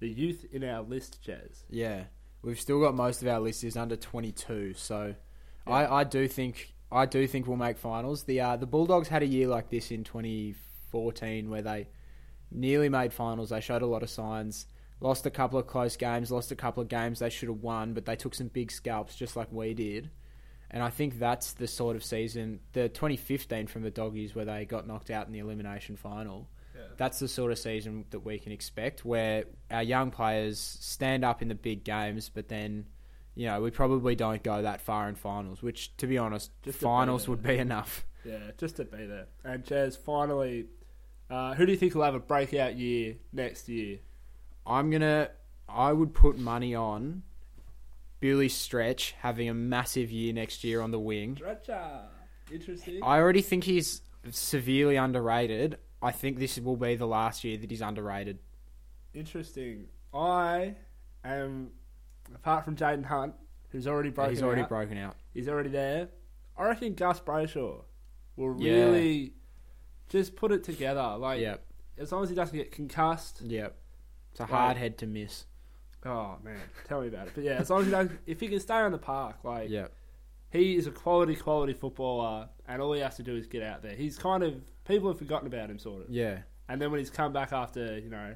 the 0.00 0.08
youth 0.08 0.44
in 0.52 0.64
our 0.64 0.82
list, 0.82 1.22
Jez, 1.26 1.64
yeah. 1.68 2.04
We've 2.42 2.60
still 2.60 2.78
got 2.80 2.94
most 2.94 3.22
of 3.22 3.28
our 3.28 3.40
list 3.40 3.64
is 3.64 3.74
under 3.76 3.96
twenty 3.96 4.30
two, 4.32 4.74
so 4.74 5.14
Yeah. 5.66 5.72
I, 5.72 6.00
I 6.00 6.04
do 6.04 6.28
think 6.28 6.74
I 6.92 7.06
do 7.06 7.26
think 7.26 7.46
we'll 7.46 7.56
make 7.56 7.78
finals. 7.78 8.24
The 8.24 8.40
uh, 8.40 8.56
the 8.56 8.66
Bulldogs 8.66 9.08
had 9.08 9.22
a 9.22 9.26
year 9.26 9.48
like 9.48 9.70
this 9.70 9.90
in 9.90 10.04
twenty 10.04 10.54
fourteen 10.90 11.48
where 11.50 11.62
they 11.62 11.88
nearly 12.50 12.88
made 12.90 13.12
finals. 13.14 13.48
They 13.50 13.60
showed 13.60 13.80
a 13.82 13.86
lot 13.86 14.02
of 14.02 14.10
signs. 14.10 14.66
Lost 15.04 15.26
a 15.26 15.30
couple 15.30 15.58
of 15.58 15.66
close 15.66 15.98
games, 15.98 16.30
lost 16.30 16.50
a 16.50 16.56
couple 16.56 16.82
of 16.82 16.88
games 16.88 17.18
they 17.18 17.28
should 17.28 17.50
have 17.50 17.58
won, 17.58 17.92
but 17.92 18.06
they 18.06 18.16
took 18.16 18.34
some 18.34 18.48
big 18.48 18.72
scalps 18.72 19.14
just 19.14 19.36
like 19.36 19.52
we 19.52 19.74
did. 19.74 20.10
And 20.70 20.82
I 20.82 20.88
think 20.88 21.18
that's 21.18 21.52
the 21.52 21.66
sort 21.68 21.94
of 21.94 22.02
season, 22.02 22.60
the 22.72 22.88
2015 22.88 23.66
from 23.66 23.82
the 23.82 23.90
Doggies, 23.90 24.34
where 24.34 24.46
they 24.46 24.64
got 24.64 24.86
knocked 24.86 25.10
out 25.10 25.26
in 25.26 25.32
the 25.34 25.40
elimination 25.40 25.96
final. 25.96 26.48
That's 26.96 27.18
the 27.18 27.28
sort 27.28 27.52
of 27.52 27.58
season 27.58 28.06
that 28.12 28.20
we 28.20 28.38
can 28.38 28.50
expect, 28.50 29.04
where 29.04 29.44
our 29.70 29.82
young 29.82 30.10
players 30.10 30.58
stand 30.58 31.22
up 31.22 31.42
in 31.42 31.48
the 31.48 31.54
big 31.54 31.84
games, 31.84 32.30
but 32.30 32.48
then, 32.48 32.86
you 33.34 33.46
know, 33.46 33.60
we 33.60 33.70
probably 33.70 34.14
don't 34.14 34.42
go 34.42 34.62
that 34.62 34.80
far 34.80 35.08
in 35.10 35.16
finals. 35.16 35.62
Which, 35.62 35.94
to 35.98 36.06
be 36.06 36.16
honest, 36.16 36.50
Just 36.62 36.78
finals 36.78 37.26
be 37.26 37.30
would 37.30 37.42
be 37.42 37.58
enough. 37.58 38.06
Yeah, 38.24 38.52
just 38.56 38.76
to 38.76 38.84
be 38.84 39.04
there. 39.04 39.26
And 39.44 39.64
Jez, 39.64 39.98
finally, 39.98 40.64
uh, 41.28 41.52
who 41.54 41.66
do 41.66 41.72
you 41.72 41.78
think 41.78 41.94
will 41.94 42.04
have 42.04 42.14
a 42.14 42.20
breakout 42.20 42.76
year 42.76 43.16
next 43.34 43.68
year? 43.68 43.98
I'm 44.66 44.90
gonna. 44.90 45.30
I 45.68 45.92
would 45.92 46.14
put 46.14 46.38
money 46.38 46.74
on 46.74 47.22
Billy 48.20 48.48
Stretch 48.48 49.12
having 49.20 49.48
a 49.48 49.54
massive 49.54 50.10
year 50.10 50.32
next 50.32 50.64
year 50.64 50.80
on 50.80 50.90
the 50.90 50.98
wing. 51.00 51.36
Stretcher. 51.36 52.02
Interesting. 52.52 53.02
I 53.02 53.18
already 53.18 53.42
think 53.42 53.64
he's 53.64 54.02
severely 54.30 54.96
underrated. 54.96 55.78
I 56.02 56.12
think 56.12 56.38
this 56.38 56.58
will 56.58 56.76
be 56.76 56.96
the 56.96 57.06
last 57.06 57.44
year 57.44 57.56
that 57.56 57.70
he's 57.70 57.80
underrated. 57.80 58.38
Interesting. 59.14 59.86
I 60.12 60.74
am, 61.24 61.70
apart 62.34 62.64
from 62.64 62.76
Jayden 62.76 63.04
Hunt, 63.04 63.34
who's 63.70 63.86
already 63.86 64.10
broken 64.10 64.34
he's 64.34 64.42
already 64.42 64.62
out, 64.62 64.68
broken 64.68 64.98
out. 64.98 65.16
he's 65.32 65.48
already 65.48 65.70
there. 65.70 66.08
I 66.56 66.64
reckon 66.64 66.94
Gus 66.94 67.20
Brayshaw 67.20 67.82
will 68.36 68.60
Yeah. 68.60 68.72
really 68.72 69.34
just 70.08 70.36
put 70.36 70.52
it 70.52 70.62
together. 70.64 71.16
Like, 71.18 71.40
Yep, 71.40 71.64
as 71.98 72.12
long 72.12 72.22
as 72.22 72.28
he 72.28 72.34
doesn't 72.34 72.56
get 72.56 72.70
concussed. 72.70 73.40
yep. 73.42 73.78
It's 74.34 74.40
a 74.40 74.46
hard 74.46 74.76
head 74.76 74.98
to 74.98 75.06
miss. 75.06 75.46
Oh 76.04 76.36
man, 76.42 76.58
tell 76.86 77.00
me 77.00 77.08
about 77.08 77.28
it. 77.28 77.32
But 77.36 77.44
yeah, 77.44 77.52
as 77.52 77.70
long 77.70 77.80
as 77.80 77.86
he 77.86 77.92
doesn't, 77.92 78.18
if 78.26 78.40
he 78.40 78.48
can 78.48 78.58
stay 78.60 78.74
on 78.74 78.92
the 78.92 78.98
park, 78.98 79.36
like 79.44 79.70
Yep. 79.70 79.92
he 80.50 80.76
is 80.76 80.86
a 80.86 80.90
quality, 80.90 81.36
quality 81.36 81.72
footballer, 81.72 82.48
and 82.68 82.82
all 82.82 82.92
he 82.92 83.00
has 83.00 83.16
to 83.16 83.22
do 83.22 83.36
is 83.36 83.46
get 83.46 83.62
out 83.62 83.82
there. 83.82 83.94
He's 83.94 84.18
kind 84.18 84.42
of 84.42 84.60
people 84.84 85.08
have 85.08 85.18
forgotten 85.18 85.46
about 85.46 85.70
him, 85.70 85.78
sort 85.78 86.02
of. 86.02 86.10
Yeah. 86.10 86.38
And 86.68 86.80
then 86.82 86.90
when 86.90 86.98
he's 86.98 87.10
come 87.10 87.32
back 87.32 87.52
after 87.52 87.98
you 87.98 88.10
know 88.10 88.34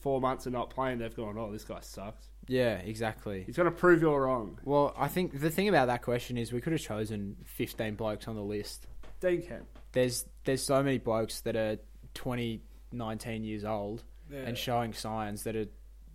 four 0.00 0.20
months 0.20 0.46
of 0.46 0.52
not 0.52 0.70
playing, 0.70 0.98
they've 0.98 1.14
gone, 1.16 1.36
"Oh, 1.38 1.50
this 1.50 1.64
guy 1.64 1.80
sucks." 1.80 2.28
Yeah, 2.48 2.74
exactly. 2.78 3.44
He's 3.44 3.56
going 3.56 3.70
to 3.70 3.76
prove 3.76 4.02
you're 4.02 4.22
wrong. 4.22 4.58
Well, 4.64 4.92
I 4.98 5.08
think 5.08 5.40
the 5.40 5.50
thing 5.50 5.68
about 5.68 5.86
that 5.86 6.02
question 6.02 6.36
is 6.36 6.52
we 6.52 6.60
could 6.60 6.72
have 6.72 6.82
chosen 6.82 7.36
15 7.44 7.94
blokes 7.94 8.26
on 8.28 8.34
the 8.34 8.42
list. 8.42 8.86
Dean 9.20 9.42
Kemp. 9.42 9.66
There's 9.92 10.26
there's 10.44 10.62
so 10.62 10.82
many 10.82 10.98
blokes 10.98 11.40
that 11.42 11.54
are 11.56 11.78
20, 12.14 12.60
19 12.92 13.44
years 13.44 13.64
old 13.64 14.02
Yeah. 14.32 14.40
and 14.46 14.56
showing 14.56 14.92
signs 14.94 15.42
that 15.44 15.54
are 15.56 15.66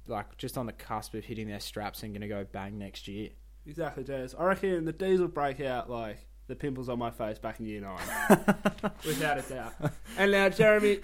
like 0.08 0.38
just 0.38 0.58
on 0.58 0.66
the 0.66 0.72
cusp 0.74 1.14
of 1.14 1.26
hitting 1.26 1.48
their 1.48 1.60
straps 1.60 2.02
and 2.04 2.14
going 2.14 2.22
to 2.22 2.28
go 2.28 2.46
bang 2.52 2.78
next 2.78 3.08
year. 3.08 3.30
Exactly, 3.66 4.04
Jez. 4.04 4.34
I 4.40 4.46
reckon 4.46 4.86
the 4.86 4.94
D's 4.94 5.20
will 5.20 5.28
break 5.28 5.60
out 5.60 5.90
like 5.90 6.26
the 6.48 6.56
pimples 6.56 6.88
on 6.90 6.98
my 6.98 7.12
face 7.12 7.38
back 7.38 7.60
in 7.60 7.66
year 7.66 7.82
nine, 7.82 8.00
without 9.06 9.38
a 9.38 9.42
doubt. 9.42 9.74
And 10.18 10.32
now, 10.32 10.48
Jeremy, 10.50 11.00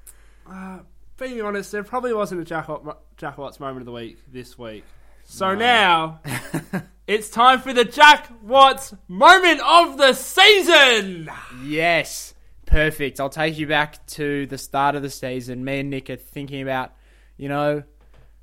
uh, 0.50 0.80
being 1.18 1.40
honest, 1.40 1.72
there 1.72 1.82
probably 1.82 2.12
wasn't 2.12 2.40
a 2.42 2.44
Jack, 2.44 2.68
Jack 3.16 3.38
Watts 3.38 3.58
moment 3.58 3.80
of 3.80 3.86
the 3.86 3.92
week 3.92 4.18
this 4.30 4.58
week. 4.58 4.84
So 5.24 5.54
No. 5.54 5.58
now 5.58 6.20
it's 7.06 7.30
time 7.30 7.60
for 7.60 7.72
the 7.72 7.84
Jack 7.86 8.28
Watts 8.42 8.94
moment 9.08 9.60
of 9.64 9.96
the 9.96 10.12
season. 10.12 11.30
Yes, 11.64 12.34
perfect. 12.72 13.20
I'll 13.20 13.28
take 13.28 13.58
you 13.58 13.66
back 13.66 14.04
to 14.08 14.46
the 14.46 14.58
start 14.58 14.94
of 14.94 15.02
the 15.02 15.10
season. 15.10 15.64
Me 15.64 15.80
and 15.80 15.90
Nick 15.90 16.10
are 16.10 16.16
thinking 16.16 16.62
about, 16.62 16.92
you 17.36 17.48
know, 17.48 17.82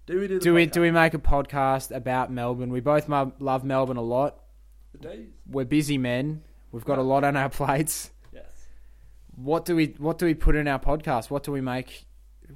Do 0.06 0.20
we 0.20 0.28
do 0.28 0.40
do 0.40 0.54
we 0.54 0.68
podcast? 0.68 0.72
do 0.72 0.82
we 0.82 0.92
make 0.92 1.14
a 1.14 1.20
podcast 1.20 1.96
about 1.96 2.32
Melbourne? 2.32 2.70
We 2.72 2.80
both 2.80 3.10
love 3.10 3.64
Melbourne 3.64 3.98
a 3.98 4.02
lot. 4.02 4.40
We're 5.50 5.66
busy 5.66 5.98
men. 5.98 6.44
We've 6.72 6.86
got 6.86 6.98
a 6.98 7.04
lot 7.04 7.24
on 7.24 7.36
our 7.36 7.50
plates. 7.60 8.12
Yes. 8.34 8.46
What 9.36 9.66
do 9.66 9.76
we 9.76 9.96
what 9.98 10.18
do 10.18 10.26
we 10.26 10.34
put 10.34 10.56
in 10.56 10.68
our 10.68 10.80
podcast? 10.80 11.30
What 11.30 11.44
do 11.44 11.52
we 11.52 11.62
make? 11.62 12.06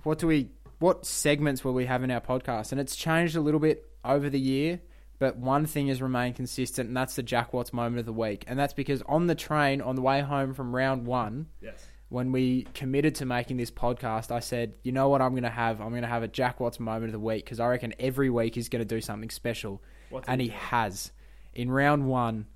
What 0.03 0.19
do 0.19 0.27
we 0.27 0.49
what 0.79 1.05
segments 1.05 1.63
will 1.63 1.73
we 1.73 1.85
have 1.85 2.03
in 2.03 2.11
our 2.11 2.21
podcast? 2.21 2.71
And 2.71 2.81
it's 2.81 2.95
changed 2.95 3.35
a 3.35 3.41
little 3.41 3.59
bit 3.59 3.85
over 4.03 4.29
the 4.29 4.39
year, 4.39 4.81
but 5.19 5.37
one 5.37 5.65
thing 5.65 5.87
has 5.87 6.01
remained 6.01 6.35
consistent, 6.35 6.87
and 6.87 6.97
that's 6.97 7.15
the 7.15 7.23
Jack 7.23 7.53
Watts 7.53 7.71
moment 7.73 7.99
of 7.99 8.05
the 8.05 8.13
week. 8.13 8.43
And 8.47 8.57
that's 8.59 8.73
because 8.73 9.01
on 9.07 9.27
the 9.27 9.35
train 9.35 9.81
on 9.81 9.95
the 9.95 10.01
way 10.01 10.21
home 10.21 10.53
from 10.53 10.75
round 10.75 11.05
one, 11.05 11.47
Yes. 11.61 11.85
when 12.09 12.31
we 12.31 12.63
committed 12.73 13.15
to 13.15 13.25
making 13.25 13.57
this 13.57 13.71
podcast, 13.71 14.31
I 14.31 14.39
said, 14.39 14.75
you 14.83 14.91
know 14.91 15.09
what 15.09 15.21
I'm 15.21 15.31
going 15.31 15.43
to 15.43 15.49
have? 15.49 15.79
I'm 15.81 15.89
going 15.91 16.01
to 16.03 16.07
have 16.07 16.23
a 16.23 16.27
Jack 16.27 16.59
Watts 16.59 16.79
moment 16.79 17.05
of 17.05 17.11
the 17.13 17.19
week 17.19 17.45
because 17.45 17.59
I 17.59 17.67
reckon 17.67 17.93
every 17.99 18.29
week 18.29 18.55
he's 18.55 18.69
going 18.69 18.81
to 18.85 18.95
do 18.95 19.01
something 19.01 19.29
special. 19.29 19.81
What 20.09 20.25
and 20.27 20.41
he 20.41 20.47
you 20.47 20.51
do? 20.53 20.57
has. 20.59 21.11
In 21.53 21.71
round 21.71 22.07
one, 22.07 22.47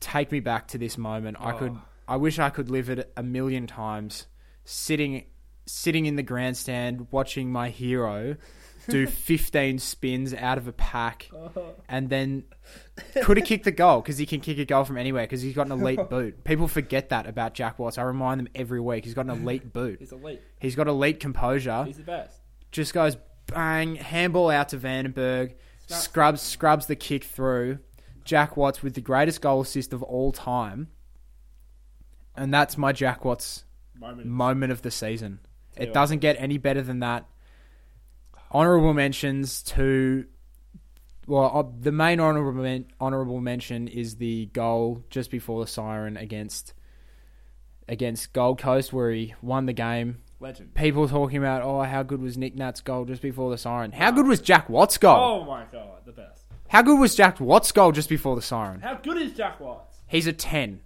take 0.00 0.30
me 0.32 0.40
back 0.40 0.68
to 0.68 0.78
this 0.78 0.96
moment. 0.98 1.36
I 1.40 1.52
could, 1.52 1.72
Oh. 1.72 1.82
I 2.06 2.16
wish 2.16 2.38
I 2.38 2.50
could 2.50 2.70
live 2.70 2.88
it 2.88 3.12
a 3.16 3.22
million 3.22 3.66
times, 3.66 4.26
sitting, 4.64 5.24
sitting 5.66 6.06
in 6.06 6.16
the 6.16 6.22
grandstand 6.22 7.08
watching 7.10 7.52
my 7.52 7.68
hero 7.70 8.36
do 8.88 9.06
15 9.08 9.78
spins 9.78 10.34
out 10.34 10.58
of 10.58 10.66
a 10.66 10.72
pack, 10.72 11.28
oh. 11.34 11.74
and 11.88 12.08
then 12.08 12.44
could 13.22 13.36
have 13.36 13.46
kicked 13.46 13.64
the 13.64 13.70
goal 13.70 14.00
because 14.00 14.18
he 14.18 14.26
can 14.26 14.40
kick 14.40 14.58
a 14.58 14.64
goal 14.64 14.84
from 14.84 14.96
anywhere 14.96 15.24
because 15.24 15.42
he's 15.42 15.54
got 15.54 15.66
an 15.66 15.72
elite 15.72 16.08
boot. 16.10 16.44
People 16.44 16.68
forget 16.68 17.10
that 17.10 17.26
about 17.26 17.54
Jack 17.54 17.78
Watts. 17.78 17.98
I 17.98 18.02
remind 18.02 18.40
them 18.40 18.48
every 18.54 18.80
week. 18.80 19.04
He's 19.04 19.14
got 19.14 19.26
an 19.26 19.30
elite 19.30 19.72
boot. 19.72 19.98
He's 20.00 20.12
elite. 20.12 20.42
He's 20.58 20.74
got 20.74 20.88
elite 20.88 21.20
composure 21.20 21.84
He's 21.84 21.98
the 21.98 22.02
best. 22.02 22.40
just 22.70 22.92
goes 22.94 23.16
bang, 23.46 23.96
handball 23.96 24.50
out 24.50 24.70
to 24.70 24.76
Vandenberg, 24.78 25.54
Snap. 25.86 26.00
scrubs 26.00 26.42
scrubs 26.42 26.86
the 26.86 26.96
kick 26.96 27.24
through. 27.24 27.78
Jack 28.24 28.56
Watts 28.58 28.82
with 28.82 28.94
the 28.94 29.00
greatest 29.00 29.40
goal 29.40 29.62
assist 29.62 29.92
of 29.94 30.02
all 30.02 30.32
time, 30.32 30.88
and 32.36 32.52
that's 32.52 32.76
my 32.76 32.92
Jack 32.92 33.24
Watts 33.24 33.64
Moment. 33.98 34.26
moment 34.26 34.72
of 34.72 34.82
the 34.82 34.90
season. 34.90 35.40
It 35.76 35.94
doesn't 35.94 36.18
get 36.18 36.36
any 36.38 36.58
better 36.58 36.82
than 36.82 36.98
that. 37.00 37.24
Honorable 38.50 38.94
mentions 38.94 39.62
to. 39.64 40.26
Well, 41.26 41.50
uh, 41.54 41.64
the 41.80 41.92
main 41.92 42.20
honorable 42.20 42.62
men- 42.62 42.86
honorable 42.98 43.40
mention 43.40 43.86
is 43.88 44.16
the 44.16 44.46
goal 44.46 45.04
just 45.10 45.30
before 45.30 45.60
the 45.62 45.66
siren 45.70 46.16
against 46.16 46.72
against 47.88 48.32
Gold 48.32 48.58
Coast, 48.60 48.92
where 48.92 49.10
he 49.10 49.34
won 49.42 49.66
the 49.66 49.72
game 49.72 50.18
Legend. 50.40 50.74
people 50.74 51.08
talking 51.08 51.38
about, 51.38 51.62
oh, 51.62 51.82
how 51.82 52.02
good 52.02 52.20
was 52.20 52.36
Nick 52.38 52.54
Nat's 52.54 52.80
goal 52.80 53.04
just 53.04 53.22
before 53.22 53.50
the 53.50 53.58
siren? 53.58 53.92
How 53.92 54.10
good 54.10 54.26
was 54.26 54.40
Jack 54.40 54.68
Watt's 54.68 54.96
goal? 54.98 55.16
Oh 55.16 55.44
my 55.44 55.64
god, 55.70 56.00
the 56.06 56.12
best. 56.12 56.44
How 56.68 56.82
good 56.82 56.98
was 56.98 57.14
Jack 57.14 57.40
Watt's 57.40 57.72
goal 57.72 57.92
just 57.92 58.08
before 58.08 58.36
the 58.36 58.42
siren? 58.42 58.80
How 58.80 58.94
good 58.94 59.16
is 59.18 59.32
Jack 59.32 59.58
Watts? 59.60 59.96
He's 60.06 60.26
a 60.26 60.32
10, 60.32 60.80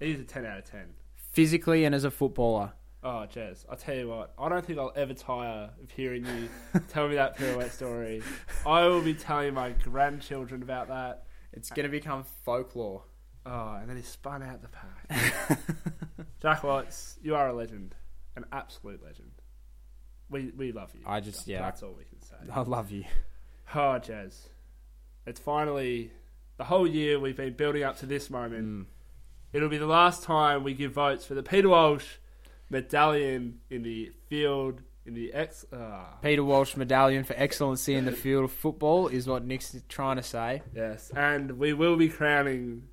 He's 0.00 0.20
a 0.20 0.24
10 0.24 0.44
out 0.46 0.58
of 0.58 0.64
10. 0.70 0.80
physically 1.16 1.84
and 1.84 1.94
as 1.94 2.04
a 2.04 2.10
footballer. 2.10 2.72
Oh, 3.06 3.24
Jez, 3.32 3.64
I'll 3.70 3.76
tell 3.76 3.94
you 3.94 4.08
what, 4.08 4.32
I 4.36 4.48
don't 4.48 4.66
think 4.66 4.80
I'll 4.80 4.92
ever 4.96 5.14
tire 5.14 5.70
of 5.80 5.90
hearing 5.92 6.26
you 6.26 6.80
tell 6.88 7.06
me 7.06 7.14
that 7.14 7.36
pirouette 7.36 7.70
story. 7.70 8.20
I 8.66 8.84
will 8.88 9.00
be 9.00 9.14
telling 9.14 9.54
my 9.54 9.70
grandchildren 9.70 10.60
about 10.60 10.88
that. 10.88 11.22
It's 11.52 11.70
going 11.70 11.84
to 11.84 11.88
become 11.88 12.24
folklore. 12.44 13.04
Oh, 13.46 13.76
and 13.80 13.88
then 13.88 13.96
he 13.96 14.02
spun 14.02 14.42
out 14.42 14.60
the 14.60 14.68
pack. 14.68 15.60
Jack 16.42 16.64
Watts, 16.64 17.16
you 17.22 17.36
are 17.36 17.48
a 17.48 17.52
legend. 17.52 17.94
An 18.34 18.44
absolute 18.50 19.00
legend. 19.04 19.30
We 20.28 20.50
we 20.56 20.72
love 20.72 20.90
you. 20.92 21.02
I 21.06 21.20
just- 21.20 21.46
yeah. 21.46 21.60
That's 21.60 21.84
all 21.84 21.94
we 21.96 22.04
can 22.06 22.20
say. 22.20 22.34
I 22.52 22.62
love 22.62 22.90
you. 22.90 23.04
Oh, 23.72 24.00
Jez. 24.02 24.48
It's 25.26 25.38
finally 25.38 26.10
the 26.56 26.64
whole 26.64 26.88
year 26.88 27.20
we've 27.20 27.36
been 27.36 27.52
building 27.52 27.84
up 27.84 27.98
to 27.98 28.06
this 28.06 28.30
moment. 28.30 28.66
Mm. 28.66 28.86
It'll 29.52 29.68
be 29.68 29.78
the 29.78 29.86
last 29.86 30.24
time 30.24 30.64
we 30.64 30.74
give 30.74 30.90
votes 30.90 31.24
for 31.24 31.34
the 31.34 31.42
Peter 31.44 31.68
Walsh 31.68 32.06
medallion 32.70 33.60
in 33.70 33.82
the 33.82 34.12
field 34.28 34.80
in 35.04 35.14
the 35.14 35.32
ex. 35.32 35.64
ah. 35.72 36.16
Peter 36.22 36.42
Walsh 36.42 36.76
medallion 36.76 37.24
for 37.24 37.34
excellency 37.36 37.94
in 37.94 38.04
the 38.04 38.12
field 38.12 38.44
of 38.44 38.52
football 38.52 39.08
is 39.08 39.26
what 39.28 39.44
Nick's 39.44 39.76
trying 39.88 40.16
to 40.16 40.22
say. 40.22 40.62
Yes, 40.74 41.10
and 41.14 41.58
we 41.58 41.72
will 41.72 41.96
be 41.96 42.08
crowning 42.08 42.88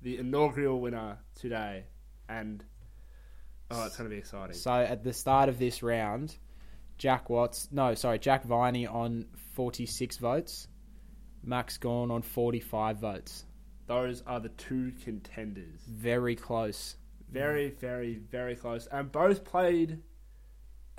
the 0.00 0.16
inaugural 0.18 0.80
winner 0.80 1.18
today, 1.34 1.84
and 2.28 2.64
oh, 3.70 3.84
it's 3.86 3.96
going 3.96 4.08
to 4.08 4.14
be 4.14 4.18
exciting. 4.18 4.56
So 4.56 4.72
at 4.72 5.04
the 5.04 5.12
start 5.12 5.48
of 5.48 5.58
this 5.58 5.82
round, 5.82 6.36
Jack 6.96 7.28
Watts, 7.28 7.68
no, 7.70 7.94
sorry, 7.94 8.18
Jack 8.18 8.44
Viney 8.44 8.86
on 8.86 9.26
46 9.54 10.16
votes, 10.16 10.68
Max 11.44 11.76
Gawn 11.76 12.10
on 12.10 12.22
45 12.22 12.98
votes. 12.98 13.44
Those 13.86 14.22
are 14.26 14.40
the 14.40 14.50
two 14.50 14.92
contenders. 15.02 15.80
Very 15.88 16.36
close. 16.36 16.96
Very, 17.30 17.70
very, 17.70 18.14
very 18.14 18.56
close, 18.56 18.86
and 18.86 19.10
both 19.12 19.44
played. 19.44 19.98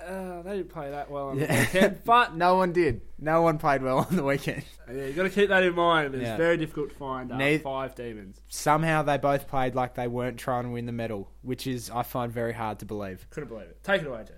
Uh, 0.00 0.40
they 0.42 0.56
didn't 0.56 0.70
play 0.70 0.90
that 0.92 1.10
well 1.10 1.28
on 1.28 1.38
the 1.38 1.46
weekend, 1.46 2.00
but 2.06 2.34
No 2.34 2.56
one 2.56 2.72
did. 2.72 3.02
No 3.18 3.42
one 3.42 3.58
played 3.58 3.82
well 3.82 3.98
on 3.98 4.16
the 4.16 4.24
weekend. 4.24 4.62
yeah, 4.90 5.04
you 5.06 5.12
got 5.12 5.24
to 5.24 5.28
keep 5.30 5.50
that 5.50 5.62
in 5.62 5.74
mind. 5.74 6.14
It's 6.14 6.22
Yeah. 6.22 6.38
very 6.38 6.56
difficult 6.56 6.88
to 6.88 6.94
find 6.94 7.30
uh, 7.30 7.36
Neith- 7.36 7.62
five 7.62 7.94
demons. 7.94 8.40
Somehow 8.48 9.02
they 9.02 9.18
both 9.18 9.46
played 9.46 9.74
like 9.74 9.94
they 9.96 10.08
weren't 10.08 10.38
trying 10.38 10.64
to 10.64 10.70
win 10.70 10.86
the 10.86 10.92
medal, 10.92 11.30
which 11.42 11.66
is 11.66 11.90
I 11.90 12.02
find 12.02 12.32
very 12.32 12.54
hard 12.54 12.78
to 12.78 12.86
believe. 12.86 13.26
Couldn't 13.28 13.50
believe 13.50 13.66
it. 13.68 13.82
Take 13.84 14.00
it 14.00 14.06
away, 14.08 14.24
Jess. 14.26 14.36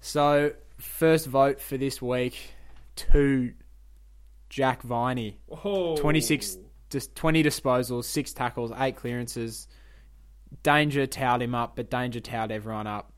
So 0.00 0.52
first 0.78 1.26
vote 1.26 1.60
for 1.60 1.76
this 1.76 2.00
week 2.00 2.38
to 2.96 3.52
Jack 4.48 4.80
Viney. 4.82 5.40
Oh. 5.62 5.94
26 5.96 6.56
Just 6.88 7.14
20 7.16 7.42
disposals, 7.42 8.04
six 8.04 8.32
tackles, 8.32 8.72
eight 8.78 8.96
clearances. 8.96 9.68
Danger 10.62 11.06
towed 11.06 11.42
him 11.42 11.54
up, 11.54 11.76
but 11.76 11.90
Danger 11.90 12.20
towed 12.20 12.50
everyone 12.50 12.86
up. 12.86 13.12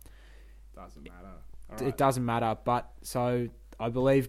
Doesn't 0.75 1.03
matter. 1.03 1.81
All 1.81 1.89
It 1.89 1.97
doesn't 1.97 2.25
matter, 2.25 2.57
but 2.65 2.91
so 3.03 3.49
I 3.81 3.89
believe 3.89 4.29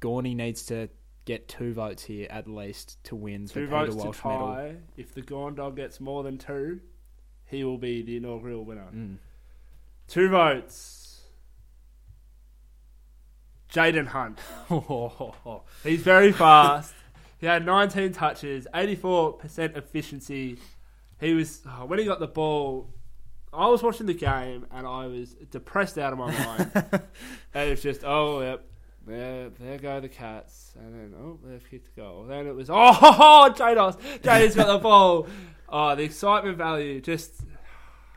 Gawny 0.00 0.34
needs 0.34 0.64
to 0.66 0.88
get 1.24 1.48
two 1.48 1.74
votes 1.74 2.04
here 2.04 2.28
at 2.30 2.48
least 2.48 3.02
to 3.04 3.16
win 3.16 3.46
Two 3.46 3.62
the 3.62 3.66
votes 3.66 3.90
Peter 3.90 4.00
to 4.00 4.04
Walsh 4.04 4.24
medal. 4.24 4.76
If 4.96 5.14
the 5.14 5.22
Gawn 5.22 5.54
Dog 5.56 5.76
gets 5.76 6.00
more 6.00 6.22
than 6.22 6.38
two, 6.38 6.80
he 7.44 7.64
will 7.64 7.78
be 7.78 8.02
the 8.02 8.16
inaugural 8.16 8.64
winner. 8.64 8.88
Mm. 8.94 9.18
Two 10.08 10.28
votes. 10.28 11.20
Jayden 13.72 14.06
Hunt. 14.06 14.38
He's 15.82 16.00
very 16.00 16.32
fast. 16.32 16.94
he 17.38 17.46
had 17.46 17.66
19 17.66 18.12
touches, 18.12 18.66
84% 18.72 19.76
efficiency. 19.76 20.58
He 21.20 21.34
was 21.34 21.62
oh, 21.66 21.86
when 21.86 21.98
he 21.98 22.04
got 22.04 22.20
the 22.20 22.26
ball. 22.26 22.92
I 23.52 23.68
was 23.68 23.82
watching 23.82 24.06
the 24.06 24.14
game 24.14 24.66
and 24.70 24.86
I 24.86 25.06
was 25.06 25.34
depressed 25.50 25.96
out 25.96 26.12
of 26.12 26.18
my 26.18 26.30
mind. 26.30 26.70
and 27.54 27.70
it's 27.70 27.82
just 27.82 28.04
oh 28.04 28.42
yep, 28.42 28.68
there 29.06 29.50
there 29.50 29.78
go 29.78 30.00
the 30.00 30.08
cats, 30.08 30.74
and 30.78 30.94
then 30.94 31.14
oh 31.18 31.38
they've 31.44 31.70
kicked 31.70 31.88
a 31.88 32.00
goal. 32.00 32.24
Then 32.24 32.46
it 32.46 32.54
was 32.54 32.68
oh 32.70 32.92
ho, 32.92 33.12
ho, 33.12 33.50
Jados, 33.50 33.98
Jayden's 34.20 34.54
got 34.54 34.66
the 34.66 34.78
ball. 34.78 35.26
Oh 35.68 35.94
the 35.94 36.02
excitement 36.02 36.58
value 36.58 37.00
just 37.00 37.42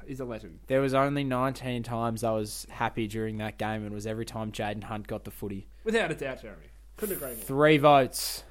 is 0.09 0.19
a 0.19 0.25
legend. 0.25 0.59
There 0.67 0.81
was 0.81 0.93
only 0.93 1.23
19 1.23 1.83
times 1.83 2.23
I 2.23 2.31
was 2.31 2.65
happy 2.69 3.07
during 3.07 3.37
that 3.37 3.57
game, 3.57 3.83
and 3.83 3.91
it 3.91 3.93
was 3.93 4.07
every 4.07 4.25
time 4.25 4.51
Jayden 4.51 4.83
Hunt 4.83 5.07
got 5.07 5.23
the 5.23 5.31
footy. 5.31 5.67
Without 5.83 6.11
a 6.11 6.15
doubt, 6.15 6.41
Jeremy. 6.41 6.65
Couldn't 6.97 7.15
agree 7.15 7.27
more. 7.27 7.35
Three 7.35 7.77
votes. 7.77 8.43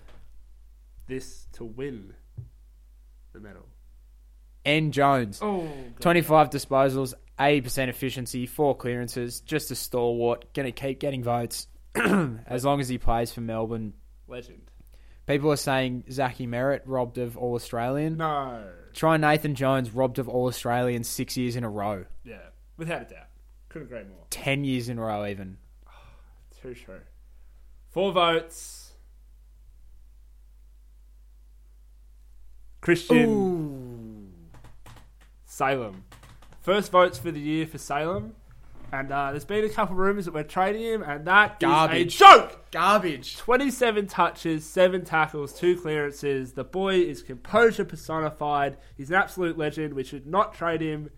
This 1.07 1.47
to 1.55 1.65
win 1.65 2.15
the 3.33 3.41
medal. 3.41 3.67
N 4.69 4.93
Jones. 4.93 5.41
Oh, 5.43 5.67
25 6.01 6.51
disposals, 6.51 7.15
80% 7.39 7.89
efficiency, 7.89 8.45
four 8.47 8.77
clearances, 8.77 9.41
just 9.41 9.71
a 9.71 9.75
stalwart. 9.75 10.53
Going 10.53 10.67
to 10.67 10.73
keep 10.73 11.01
getting 11.01 11.23
votes 11.23 11.67
as 11.95 12.65
long 12.65 12.81
as 12.81 12.89
he 12.89 12.99
plays 12.99 13.33
for 13.33 13.41
Melbourne. 13.41 13.95
legend. 14.27 14.71
People 15.27 15.51
are 15.53 15.57
saying 15.57 16.05
Zachy 16.11 16.47
Merrett 16.47 16.81
robbed 16.87 17.19
of 17.19 17.37
All 17.37 17.55
Australian. 17.55 18.17
No. 18.19 18.65
Try 18.95 19.17
Nathan 19.19 19.55
Jones 19.55 19.91
robbed 19.91 20.19
of 20.19 20.29
All 20.29 20.47
Australian 20.49 21.05
six 21.05 21.37
years 21.37 21.55
in 21.57 21.65
a 21.65 21.69
row. 21.71 22.05
Yeah, 22.25 22.39
without 22.77 23.03
a 23.03 23.05
doubt. 23.05 23.27
Couldn't 23.69 23.89
agree 23.89 24.05
more. 24.05 24.25
10 24.31 24.65
years 24.65 24.89
in 24.89 24.99
a 24.99 25.03
row, 25.03 25.27
even. 25.27 25.59
Too 26.63 26.75
true. 26.75 27.01
Four 27.91 28.13
votes. 28.13 28.93
Christian 32.81 33.58
Salem. 35.59 36.05
First 36.61 36.93
votes 36.93 37.19
for 37.19 37.33
the 37.33 37.41
year 37.41 37.67
for 37.67 37.79
Salem. 37.79 38.35
And 38.93 39.13
uh, 39.13 39.33
there's 39.33 39.45
been 39.45 39.65
a 39.65 39.69
couple 39.69 39.95
of 39.95 39.99
rumours 39.99 40.25
that 40.25 40.33
we're 40.33 40.45
trading 40.45 40.81
him, 40.81 41.03
and 41.03 41.27
that 41.27 41.57
is 41.57 41.57
Garbage. 41.61 42.15
a 42.15 42.19
joke! 42.19 42.71
Garbage. 42.71 43.37
27 43.37 44.07
touches, 44.07 44.65
7 44.65 45.05
tackles, 45.05 45.53
2 45.53 45.81
clearances. 45.81 46.53
The 46.53 46.65
boy 46.65 47.01
is 47.01 47.23
composure 47.23 47.85
personified. 47.85 48.79
He's 48.97 49.11
an 49.11 49.17
absolute 49.17 49.59
legend. 49.59 49.93
We 49.93 50.05
should 50.05 50.27
not 50.27 50.55
trade 50.55 50.81
him. 50.81 51.11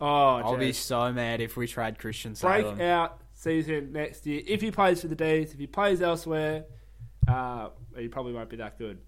Oh, 0.00 0.06
I'll 0.06 0.56
be 0.56 0.72
so 0.72 1.12
mad 1.12 1.42
if 1.42 1.56
we 1.56 1.66
trade 1.66 1.98
Christian 1.98 2.34
Salem. 2.36 2.76
breakout 2.76 3.20
season 3.34 3.92
next 3.92 4.24
year. 4.24 4.40
If 4.46 4.62
he 4.62 4.70
plays 4.70 5.02
for 5.02 5.08
the 5.08 5.16
D's, 5.16 5.52
if 5.52 5.58
he 5.58 5.66
plays 5.66 6.00
elsewhere, 6.00 6.64
uh, 7.28 7.68
he 7.98 8.08
probably 8.08 8.32
won't 8.32 8.48
be 8.48 8.56
that 8.56 8.78
good. 8.78 8.98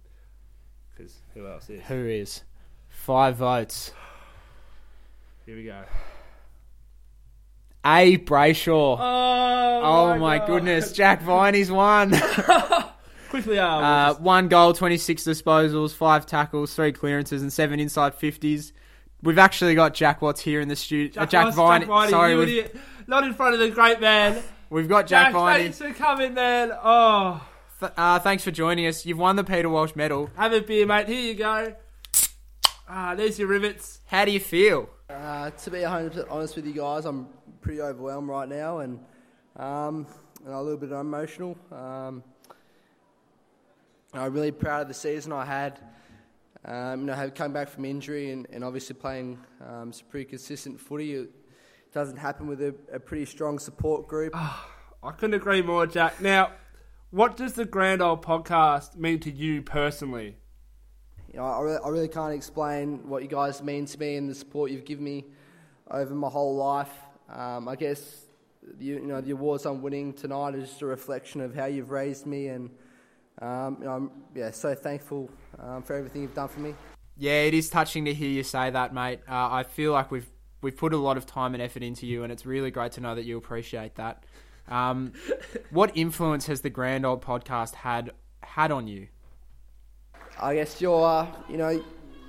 Because 0.95 1.15
who 1.35 1.47
else 1.47 1.71
is? 1.71 1.83
Who 1.87 2.07
is? 2.07 2.43
Five 2.89 3.37
votes. 3.37 3.93
Here 5.47 5.57
we 5.57 5.65
go. 5.65 5.83
A. 7.85 8.19
Brayshaw. 8.19 8.97
Oh, 9.01 9.81
Oh, 9.85 10.19
my 10.19 10.45
goodness. 10.45 10.91
Jack 10.93 11.23
Viney's 11.23 11.71
won. 11.71 12.11
Quickly, 13.31 13.59
uh, 13.59 13.67
Uh, 13.67 14.15
one 14.15 14.49
goal, 14.49 14.73
26 14.73 15.23
disposals, 15.25 15.95
five 15.95 16.27
tackles, 16.27 16.75
three 16.75 16.91
clearances, 16.93 17.43
and 17.43 17.53
seven 17.53 17.79
inside 17.79 18.19
50s. 18.19 18.73
We've 19.23 19.39
actually 19.39 19.75
got 19.75 19.95
Jack 19.95 20.21
Watts 20.23 20.41
here 20.41 20.61
in 20.61 20.69
the 20.69 20.77
studio. 20.77 21.13
Jack, 21.13 21.31
Jack 21.31 21.45
Ross, 21.57 21.85
Viney. 21.85 22.11
Sorry, 22.11 22.33
you 22.33 22.39
we've, 22.39 22.49
idiot. 22.49 22.77
Not 23.07 23.25
in 23.25 23.35
front 23.35 23.55
of 23.55 23.61
the 23.61 23.71
great 23.71 24.01
man. 24.01 24.43
we've 24.71 24.89
got 24.89 25.07
Jack, 25.07 25.27
Jack, 25.27 25.33
Viney. 25.35 25.63
thanks 25.65 25.79
for 25.79 25.93
coming, 25.93 26.35
man. 26.35 26.73
Oh, 26.83 27.47
Th- 27.81 27.93
uh, 27.97 28.19
thanks 28.19 28.43
for 28.43 28.51
joining 28.51 28.87
us. 28.87 29.07
You've 29.07 29.19
won 29.19 29.37
the 29.37 29.45
Peter 29.45 29.69
Walsh 29.69 29.95
medal. 29.95 30.31
have 30.37 30.53
a 30.53 30.61
beer, 30.61 30.87
mate. 30.87 31.07
Here 31.09 31.21
you 31.21 31.35
go. 31.35 31.75
Ah, 32.89 33.15
there's 33.15 33.39
your 33.39 33.49
rivets. 33.49 34.01
How 34.07 34.25
do 34.25 34.31
you 34.33 34.41
feel? 34.41 34.89
Uh, 35.09 35.51
to 35.51 35.71
be 35.71 35.79
100% 35.79 36.27
honest 36.31 36.57
with 36.57 36.67
you 36.67 36.73
guys, 36.73 37.05
I'm 37.05 37.29
pretty 37.61 37.81
overwhelmed 37.81 38.29
right 38.29 38.49
now 38.49 38.79
and, 38.79 38.99
um, 39.57 40.07
and 40.45 40.53
a 40.53 40.61
little 40.61 40.79
bit 40.79 40.91
emotional. 40.91 41.57
Um, 41.71 42.25
I'm 44.13 44.33
really 44.33 44.51
proud 44.51 44.83
of 44.83 44.89
the 44.89 44.95
season 44.95 45.33
I 45.33 45.45
had. 45.45 45.79
Um, 46.65 47.01
you 47.01 47.07
know, 47.07 47.15
have 47.15 47.35
come 47.35 47.53
back 47.53 47.69
from 47.69 47.85
injury 47.85 48.33
and, 48.33 48.49
and 48.51 48.65
obviously 48.65 48.97
playing 48.97 49.39
um, 49.65 49.93
some 49.93 50.09
pretty 50.09 50.25
consistent 50.25 50.81
footy. 50.81 51.15
It 51.15 51.31
doesn't 51.93 52.17
happen 52.17 52.49
with 52.49 52.61
a, 52.61 52.75
a 52.93 52.99
pretty 52.99 53.27
strong 53.27 53.61
support 53.61 54.09
group. 54.09 54.33
I 54.35 55.13
couldn't 55.13 55.35
agree 55.35 55.63
more, 55.63 55.87
Jack. 55.87 56.21
Now, 56.21 56.51
what 57.11 57.37
does 57.37 57.53
the 57.53 57.65
Grand 57.65 58.03
Old 58.03 58.23
Podcast 58.23 58.97
mean 58.97 59.21
to 59.21 59.31
you 59.31 59.63
personally? 59.63 60.39
You 61.37 61.43
know, 61.43 61.49
I, 61.49 61.61
really, 61.61 61.79
I 61.85 61.89
really 61.91 62.09
can't 62.09 62.33
explain 62.33 63.07
what 63.07 63.23
you 63.23 63.29
guys 63.29 63.63
mean 63.63 63.85
to 63.85 64.01
me 64.01 64.17
and 64.17 64.27
the 64.27 64.35
support 64.35 64.71
you've 64.71 64.87
given 64.87 65.05
me 65.05 65.27
over 65.91 66.15
my 66.15 66.31
whole 66.31 66.57
life. 66.57 66.89
Um, 67.31 67.69
I 67.69 67.77
guess 67.77 68.25
you, 68.81 68.95
you 68.95 69.07
know 69.07 69.21
the 69.21 69.33
awards 69.33 69.67
I'm 69.67 69.83
winning 69.83 70.15
tonight 70.15 70.55
is 70.55 70.71
just 70.71 70.81
a 70.81 70.87
reflection 70.87 71.43
of 71.43 71.55
how 71.55 71.67
you've 71.67 71.91
raised 71.91 72.25
me, 72.25 72.47
and 72.47 72.71
um, 73.43 73.77
you 73.81 73.85
know, 73.85 73.91
I'm 73.91 74.11
yeah 74.35 74.51
so 74.51 74.75
thankful 74.75 75.29
um, 75.59 75.83
for 75.83 75.95
everything 75.95 76.23
you've 76.23 76.35
done 76.35 76.49
for 76.49 76.61
me. 76.61 76.75
Yeah, 77.19 77.43
it 77.43 77.53
is 77.53 77.69
touching 77.69 78.07
to 78.07 78.15
hear 78.15 78.31
you 78.31 78.43
say 78.43 78.71
that, 78.71 78.95
mate. 78.95 79.21
Uh, 79.29 79.51
I 79.51 79.65
feel 79.65 79.93
like 79.93 80.11
we've 80.11 80.31
we've 80.63 80.75
put 80.75 80.95
a 80.95 80.97
lot 80.97 81.19
of 81.19 81.27
time 81.27 81.53
and 81.53 81.63
effort 81.63 81.83
into 81.83 82.07
you, 82.07 82.23
and 82.23 82.33
it's 82.33 82.47
really 82.47 82.71
great 82.71 82.93
to 82.93 83.03
know 83.03 83.15
that 83.15 83.27
you 83.27 83.37
appreciate 83.37 83.97
that. 83.97 84.25
Um, 84.69 85.13
what 85.71 85.95
influence 85.95 86.47
has 86.47 86.63
the 86.63 86.71
Grand 86.71 87.05
Old 87.05 87.23
Podcast 87.23 87.75
had 87.75 88.13
had 88.41 88.73
on 88.73 88.89
you? 88.89 89.09
I 90.39 90.55
guess 90.55 90.83
you're, 90.83 91.03
uh, 91.03 91.27
you 91.49 91.57
know, 91.57 91.83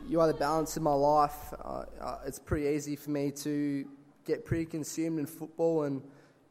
you 0.07 0.21
are 0.21 0.27
the 0.27 0.33
balance 0.33 0.77
in 0.77 0.83
my 0.83 0.93
life. 0.93 1.53
Uh, 1.61 1.83
uh, 1.99 2.19
it's 2.25 2.39
pretty 2.39 2.67
easy 2.67 2.95
for 2.95 3.09
me 3.09 3.31
to 3.31 3.85
get 4.23 4.45
pretty 4.45 4.65
consumed 4.65 5.19
in 5.19 5.25
football 5.25 5.83
and 5.83 6.01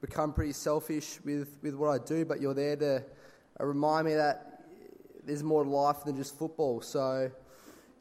become 0.02 0.35
pretty 0.35 0.52
selfish 0.52 1.18
with, 1.24 1.57
with 1.62 1.74
what 1.74 1.88
I 1.88 2.04
do, 2.04 2.26
but 2.26 2.42
you're 2.42 2.52
there 2.52 2.76
to 2.76 3.04
uh, 3.59 3.64
remind 3.64 4.07
me 4.07 4.14
that 4.14 4.64
there's 5.24 5.42
more 5.42 5.64
to 5.64 5.70
life 5.70 6.04
than 6.04 6.14
just 6.14 6.38
football. 6.38 6.83
So, 6.83 7.30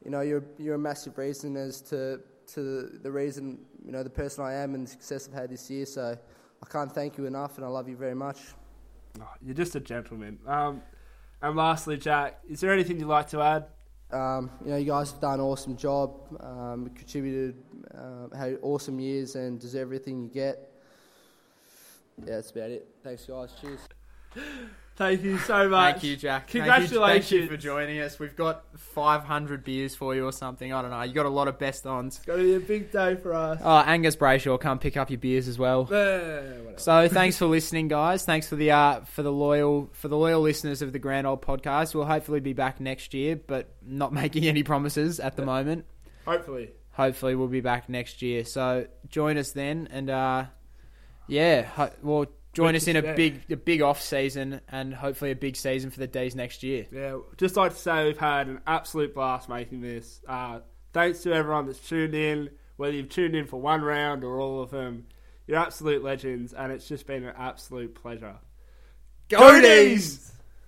you 0.03 0.11
know, 0.11 0.19
you're, 0.19 0.43
you're 0.57 0.75
a 0.75 0.79
massive 0.79 1.17
reason 1.17 1.55
as 1.55 1.79
to, 1.83 2.19
to 2.47 2.99
the 3.01 3.09
reason, 3.09 3.59
you 3.85 3.93
know, 3.93 4.03
the 4.03 4.09
person 4.09 4.43
I 4.43 4.55
am 4.55 4.75
and 4.75 4.85
the 4.85 4.91
success 4.91 5.29
I've 5.29 5.33
had 5.33 5.49
this 5.49 5.69
year. 5.69 5.85
So 5.85 6.17
I 6.61 6.69
can't 6.69 6.91
thank 6.91 7.17
you 7.17 7.25
enough, 7.25 7.55
and 7.55 7.65
I 7.65 7.69
love 7.69 7.87
you 7.87 7.95
very 7.95 8.15
much. 8.15 8.39
Oh, 9.21 9.23
you're 9.41 9.55
just 9.55 9.75
a 9.75 9.79
gentleman. 9.79 10.39
Um, 10.45 10.81
and 11.45 11.55
lastly, 11.55 11.95
Jack, 11.97 12.39
is 12.49 12.59
there 12.59 12.73
anything 12.73 12.99
you'd 12.99 13.07
like 13.07 13.29
to 13.29 13.41
add? 13.41 13.67
Um, 14.11 14.49
you 14.63 14.71
know, 14.71 14.77
you 14.77 14.85
guys 14.85 15.11
have 15.11 15.21
done 15.21 15.35
an 15.35 15.41
awesome 15.41 15.77
job, 15.77 16.11
um, 16.39 16.89
contributed, 16.95 17.61
uh, 17.93 18.35
had 18.35 18.57
awesome 18.63 18.99
years, 18.99 19.35
and 19.35 19.59
deserve 19.59 19.83
everything 19.83 20.23
you 20.23 20.29
get. 20.29 20.71
Yeah, 22.19 22.35
that's 22.35 22.49
about 22.49 22.71
it. 22.71 22.87
Thanks, 23.03 23.25
guys. 23.25 23.53
Cheers. 23.61 23.79
Thank 24.95 25.23
you 25.23 25.37
so 25.39 25.67
much. 25.67 25.95
Thank 25.95 26.03
you, 26.05 26.15
Jack. 26.15 26.47
Congratulations. 26.47 26.91
Thank 26.99 27.31
you, 27.31 27.39
thank 27.39 27.51
you 27.51 27.57
for 27.57 27.61
joining 27.61 27.99
us. 27.99 28.17
We've 28.17 28.35
got 28.35 28.63
500 28.77 29.65
beers 29.65 29.93
for 29.93 30.15
you 30.15 30.25
or 30.25 30.31
something. 30.31 30.71
I 30.71 30.81
don't 30.81 30.91
know. 30.91 31.01
You 31.01 31.13
got 31.13 31.25
a 31.25 31.29
lot 31.29 31.49
of 31.49 31.59
best 31.59 31.85
ons. 31.85 32.15
It's 32.15 32.25
going 32.25 32.39
to 32.39 32.45
be 32.45 32.55
a 32.55 32.59
big 32.65 32.93
day 32.93 33.15
for 33.15 33.33
us. 33.33 33.59
Oh, 33.61 33.79
Angus 33.79 34.15
Brayshaw, 34.15 34.57
come 34.57 34.79
pick 34.79 34.95
up 34.95 35.09
your 35.09 35.19
beers 35.19 35.49
as 35.49 35.59
well. 35.59 35.83
Whatever. 35.83 36.75
So 36.77 37.09
thanks 37.09 37.37
for 37.37 37.45
listening, 37.47 37.89
guys. 37.89 38.23
Thanks 38.23 38.47
for 38.47 38.55
the 38.55 38.71
uh, 38.71 39.01
for 39.01 39.21
the 39.21 39.33
loyal 39.33 39.89
for 39.91 40.07
the 40.07 40.17
loyal 40.17 40.39
listeners 40.39 40.81
of 40.81 40.93
the 40.93 40.99
Grand 40.99 41.27
Old 41.27 41.41
Podcast. 41.41 41.93
We'll 41.93 42.05
hopefully 42.05 42.39
be 42.39 42.53
back 42.53 42.79
next 42.79 43.13
year, 43.13 43.35
but 43.35 43.75
not 43.85 44.13
making 44.21 44.45
any 44.45 44.63
promises 44.63 45.19
at 45.19 45.35
the 45.35 45.43
moment. 45.45 45.85
Hopefully. 46.25 46.69
Hopefully, 46.93 47.35
we'll 47.35 47.49
be 47.49 47.59
back 47.59 47.89
next 47.89 48.21
year. 48.21 48.45
So 48.45 48.87
join 49.09 49.37
us 49.37 49.51
then, 49.51 49.89
and 49.91 50.09
uh, 50.09 50.45
yeah, 51.27 51.63
ho- 51.63 51.91
well, 52.01 52.27
join 52.55 52.75
us 52.75 52.87
in 52.87 52.95
a 52.95 53.13
big 53.13 53.41
a 53.51 53.57
big 53.57 53.81
off 53.81 54.01
season, 54.01 54.61
and 54.69 54.93
hopefully 54.93 55.31
a 55.31 55.35
big 55.35 55.55
season 55.55 55.91
for 55.91 55.99
the 55.99 56.07
D's 56.07 56.35
next 56.35 56.63
year. 56.63 56.87
Yeah, 56.91 57.19
just 57.37 57.55
like 57.55 57.73
to 57.73 57.77
say 57.77 58.05
we've 58.05 58.17
had 58.17 58.47
an 58.47 58.61
absolute 58.65 59.13
blast 59.13 59.47
making 59.49 59.81
this. 59.81 60.21
Uh, 60.27 60.61
thanks 60.93 61.21
to 61.23 61.33
everyone 61.33 61.67
that's 61.67 61.79
tuned 61.79 62.15
in, 62.15 62.49
whether 62.77 62.93
you've 62.93 63.09
tuned 63.09 63.35
in 63.35 63.45
for 63.45 63.61
one 63.61 63.81
round 63.81 64.23
or 64.23 64.39
all 64.39 64.61
of 64.61 64.71
them. 64.71 65.05
You're 65.45 65.59
absolute 65.59 66.03
legends, 66.03 66.53
and 66.53 66.71
it's 66.71 66.87
just 66.87 67.05
been 67.05 67.23
an 67.23 67.35
absolute 67.37 67.93
pleasure. 67.93 68.37
Go 69.29 69.61
D's! 69.61 70.31